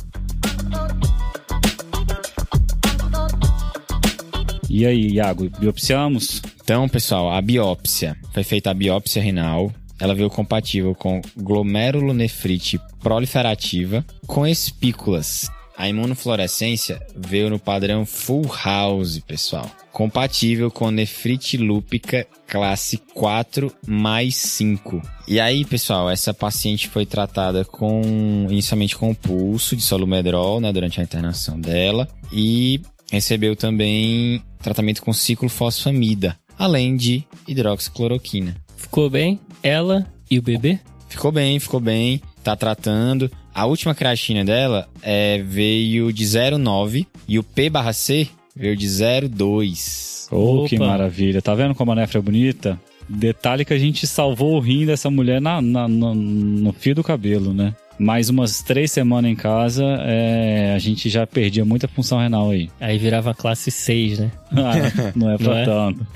[4.70, 6.42] E aí, Iago, biopsiamos?
[6.70, 8.16] Então, pessoal, a biópsia.
[8.32, 9.74] Foi feita a biópsia renal.
[10.00, 15.50] Ela veio compatível com glomerulonefrite proliferativa com espículas.
[15.76, 19.66] A imunofluorescência veio no padrão Full House, pessoal.
[19.92, 25.02] Compatível com nefrite lúpica classe 4 mais 5.
[25.28, 31.00] E aí, pessoal, essa paciente foi tratada com inicialmente com pulso de solumedrol, né, durante
[31.00, 32.80] a internação dela e
[33.12, 38.56] recebeu também tratamento com ciclofosfamida, além de hidroxicloroquina.
[38.76, 39.40] Ficou bem?
[39.64, 40.80] Ela e o bebê?
[41.08, 43.32] Ficou bem, ficou bem, tá tratando.
[43.56, 50.28] A última creatina dela é, veio de 0,9 e o P/C veio de 0,2.
[50.32, 51.42] Oh, que maravilha.
[51.42, 52.80] Tá vendo como a nefra é bonita?
[53.08, 57.04] Detalhe que a gente salvou o rim dessa mulher na, na, na no fio do
[57.04, 57.74] cabelo, né?
[58.00, 62.70] Mais umas três semanas em casa, é, a gente já perdia muita função renal aí.
[62.80, 64.32] Aí virava classe 6, né?
[64.52, 65.66] Ah, não é pra não é?
[65.66, 66.08] tanto.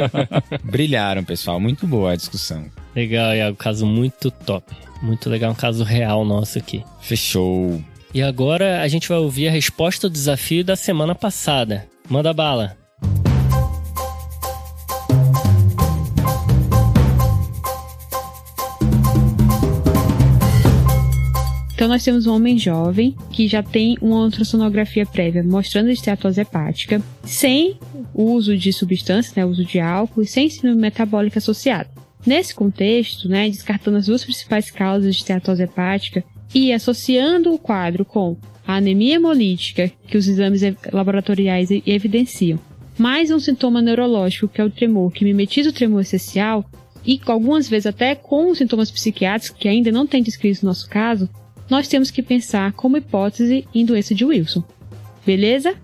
[0.64, 1.60] Brilharam, pessoal.
[1.60, 2.64] Muito boa a discussão.
[2.94, 3.56] Legal, Iago.
[3.56, 4.74] Caso muito top.
[5.02, 6.82] Muito legal, um caso real nosso aqui.
[7.02, 7.82] Fechou.
[8.14, 11.86] E agora a gente vai ouvir a resposta ao desafio da semana passada.
[12.08, 12.76] Manda bala.
[21.76, 27.02] Então nós temos um homem jovem que já tem uma ultrassonografia prévia mostrando esteatose hepática,
[27.22, 27.78] sem
[28.14, 31.90] uso de substância, né, uso de álcool e sem síndrome metabólica associada.
[32.24, 36.24] Nesse contexto, né, descartando as duas principais causas de esteatose hepática
[36.54, 42.58] e associando o quadro com a anemia hemolítica que os exames laboratoriais evidenciam,
[42.96, 46.64] mais um sintoma neurológico que é o tremor, que mimetiza o tremor essencial,
[47.04, 51.28] e algumas vezes até com sintomas psiquiátricos que ainda não tem descrito no nosso caso,
[51.68, 54.62] nós temos que pensar como hipótese em doença de Wilson.
[55.24, 55.74] Beleza?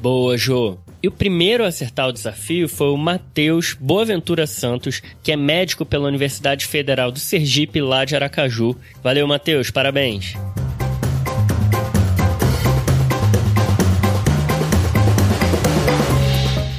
[0.00, 0.78] Boa, Jô.
[1.02, 5.84] E o primeiro a acertar o desafio foi o Matheus Boaventura Santos, que é médico
[5.84, 8.76] pela Universidade Federal do Sergipe, lá de Aracaju.
[9.02, 10.34] Valeu, Matheus, parabéns.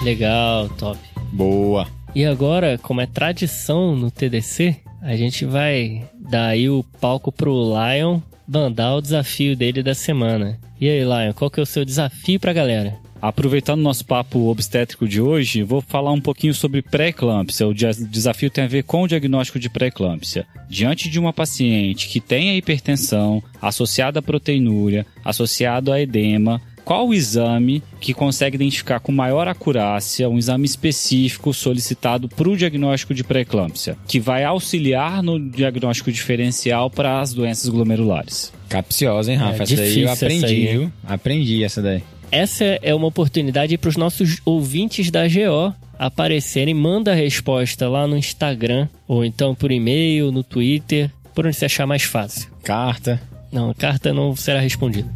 [0.03, 0.99] Legal, top.
[1.34, 1.88] Boa.
[2.16, 7.74] E agora, como é tradição no TDC, a gente vai dar aí o palco pro
[7.74, 10.60] Lion mandar o desafio dele da semana.
[10.80, 12.98] E aí, Lion, qual que é o seu desafio pra galera?
[13.22, 17.66] Aproveitando nosso papo obstétrico de hoje, vou falar um pouquinho sobre pré-eclâmpsia.
[17.66, 20.46] O desafio tem a ver com o diagnóstico de pré-eclâmpsia.
[20.68, 27.08] Diante de uma paciente que tem a hipertensão associada à proteinúria, associado a edema, qual
[27.08, 33.14] o exame que consegue identificar com maior acurácia um exame específico solicitado para o diagnóstico
[33.14, 38.52] de pré-eclâmpsia, que vai auxiliar no diagnóstico diferencial para as doenças glomerulares.
[38.70, 39.62] Capciosa, hein, Rafa?
[39.62, 40.92] É, essa daí eu aprendi, aí, viu?
[41.08, 42.04] Aprendi essa daí.
[42.32, 46.74] Essa é uma oportunidade para os nossos ouvintes da GO aparecerem.
[46.74, 51.66] Manda a resposta lá no Instagram, ou então por e-mail, no Twitter, por onde você
[51.66, 52.50] achar mais fácil.
[52.64, 53.22] Carta.
[53.52, 55.08] Não, carta não será respondida.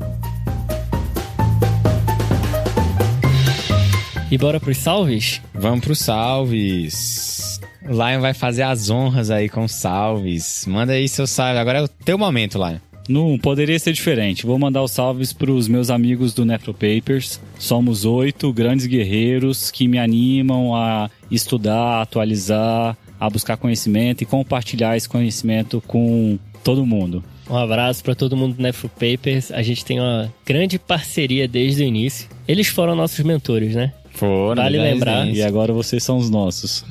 [4.30, 5.42] E bora pros salves?
[5.54, 7.62] Vamos pros salves.
[7.88, 10.66] O Lion vai fazer as honras aí com salves.
[10.68, 11.58] Manda aí seu salve.
[11.58, 12.78] Agora é o teu momento, Lion.
[13.08, 14.46] Não poderia ser diferente.
[14.46, 17.40] Vou mandar os salves para os meus amigos do Nefropapers.
[17.58, 24.98] Somos oito grandes guerreiros que me animam a estudar, atualizar, a buscar conhecimento e compartilhar
[24.98, 27.24] esse conhecimento com todo mundo.
[27.50, 29.54] Um abraço para todo mundo do Nefropapers.
[29.54, 32.28] A gente tem uma grande parceria desde o início.
[32.46, 33.94] Eles foram nossos mentores, né?
[34.18, 34.64] Foram.
[34.64, 35.28] Vale lembrar.
[35.28, 36.84] E agora vocês são os nossos.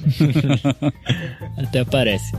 [1.58, 2.32] Até parece.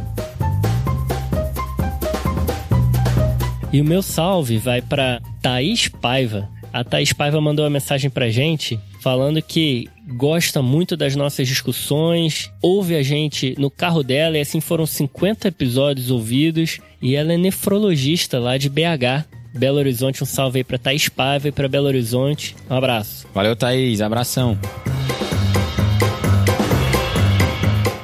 [3.72, 6.48] E o meu salve vai para Thaís Paiva.
[6.72, 12.52] A Thaís Paiva mandou uma mensagem pra gente falando que gosta muito das nossas discussões,
[12.62, 16.80] ouve a gente no carro dela e assim foram 50 episódios ouvidos.
[17.02, 19.26] E ela é nefrologista lá de BH.
[19.58, 20.24] Belo Horizonte.
[20.24, 22.56] Um salve aí pra Thaís Paiva e pra Belo Horizonte.
[22.70, 23.28] Um abraço.
[23.34, 24.00] Valeu, Thaís.
[24.00, 24.58] Abração.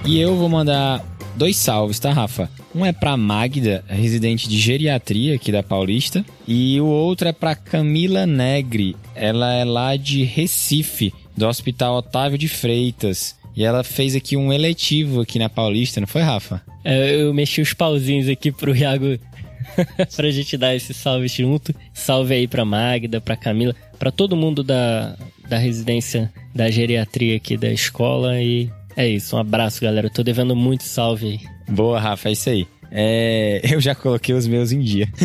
[0.06, 1.02] E eu vou mandar
[1.38, 2.50] dois salves, tá, Rafa?
[2.76, 7.56] Um é pra Magda, residente de geriatria aqui da Paulista, e o outro é pra
[7.56, 8.96] Camila Negri.
[9.16, 13.36] Ela é lá de Recife, do Hospital Otávio de Freitas.
[13.56, 16.62] E ela fez aqui um eletivo aqui na Paulista, não foi, Rafa?
[16.84, 19.18] É, eu mexi os pauzinhos aqui pro Iago
[20.16, 21.74] pra gente dar esse salve junto.
[21.94, 25.16] Salve aí pra Magda, pra Camila, pra todo mundo da,
[25.48, 28.42] da residência da geriatria aqui da escola.
[28.42, 30.08] E é isso, um abraço, galera.
[30.08, 31.40] Eu tô devendo muito salve aí.
[31.68, 32.68] Boa, Rafa, é isso aí.
[32.92, 35.10] É, eu já coloquei os meus em dia.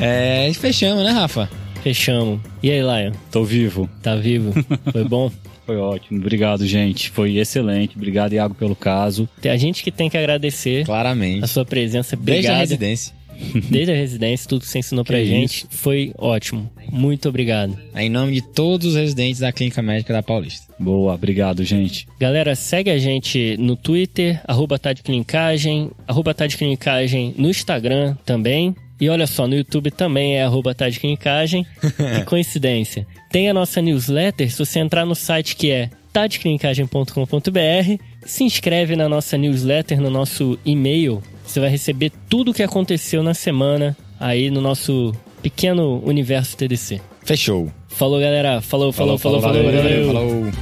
[0.00, 1.50] é, fechamos, né, Rafa?
[1.82, 2.40] Fechamos.
[2.62, 3.12] E aí, Lion?
[3.32, 3.90] Tô vivo.
[4.00, 4.52] Tá vivo?
[4.92, 5.32] Foi bom?
[5.72, 6.18] Foi ótimo.
[6.18, 7.08] Obrigado, gente.
[7.08, 7.96] Foi excelente.
[7.96, 9.26] Obrigado, Iago, pelo caso.
[9.40, 11.42] Tem a gente que tem que agradecer Claramente.
[11.42, 12.14] a sua presença.
[12.14, 12.60] Desde a Obrigado.
[12.60, 13.14] residência.
[13.70, 15.66] Desde a residência, tudo que você ensinou pra Que gente.
[15.70, 16.70] Foi ótimo.
[16.90, 17.76] Muito obrigado.
[17.96, 20.72] Em nome de todos os residentes da Clínica Médica da Paulista.
[20.78, 22.06] Boa, obrigado, gente.
[22.20, 28.76] Galera, segue a gente no Twitter, arroba Tadclinicagem, arroba Tadclinicagem no Instagram também.
[29.00, 31.66] E olha só, no YouTube também é arroba Tadclinicagem.
[31.80, 33.04] que coincidência.
[33.32, 39.08] Tem a nossa newsletter, se você entrar no site que é tadclinicagem.com.br, se inscreve na
[39.08, 41.22] nossa newsletter, no nosso e-mail.
[41.42, 47.00] Você vai receber tudo o que aconteceu na semana aí no nosso pequeno universo TDC.
[47.24, 47.72] Fechou.
[47.88, 48.60] Falou, galera.
[48.60, 49.72] Falou, falou, falou, Falou, falou.
[49.72, 50.06] falou, valeu.
[50.12, 50.52] Falou.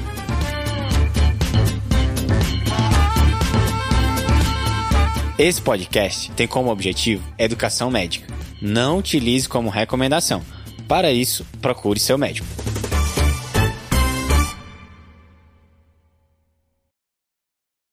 [5.36, 8.32] Esse podcast tem como objetivo educação médica.
[8.62, 10.40] Não utilize como recomendação.
[10.90, 12.48] Para isso, procure seu médico.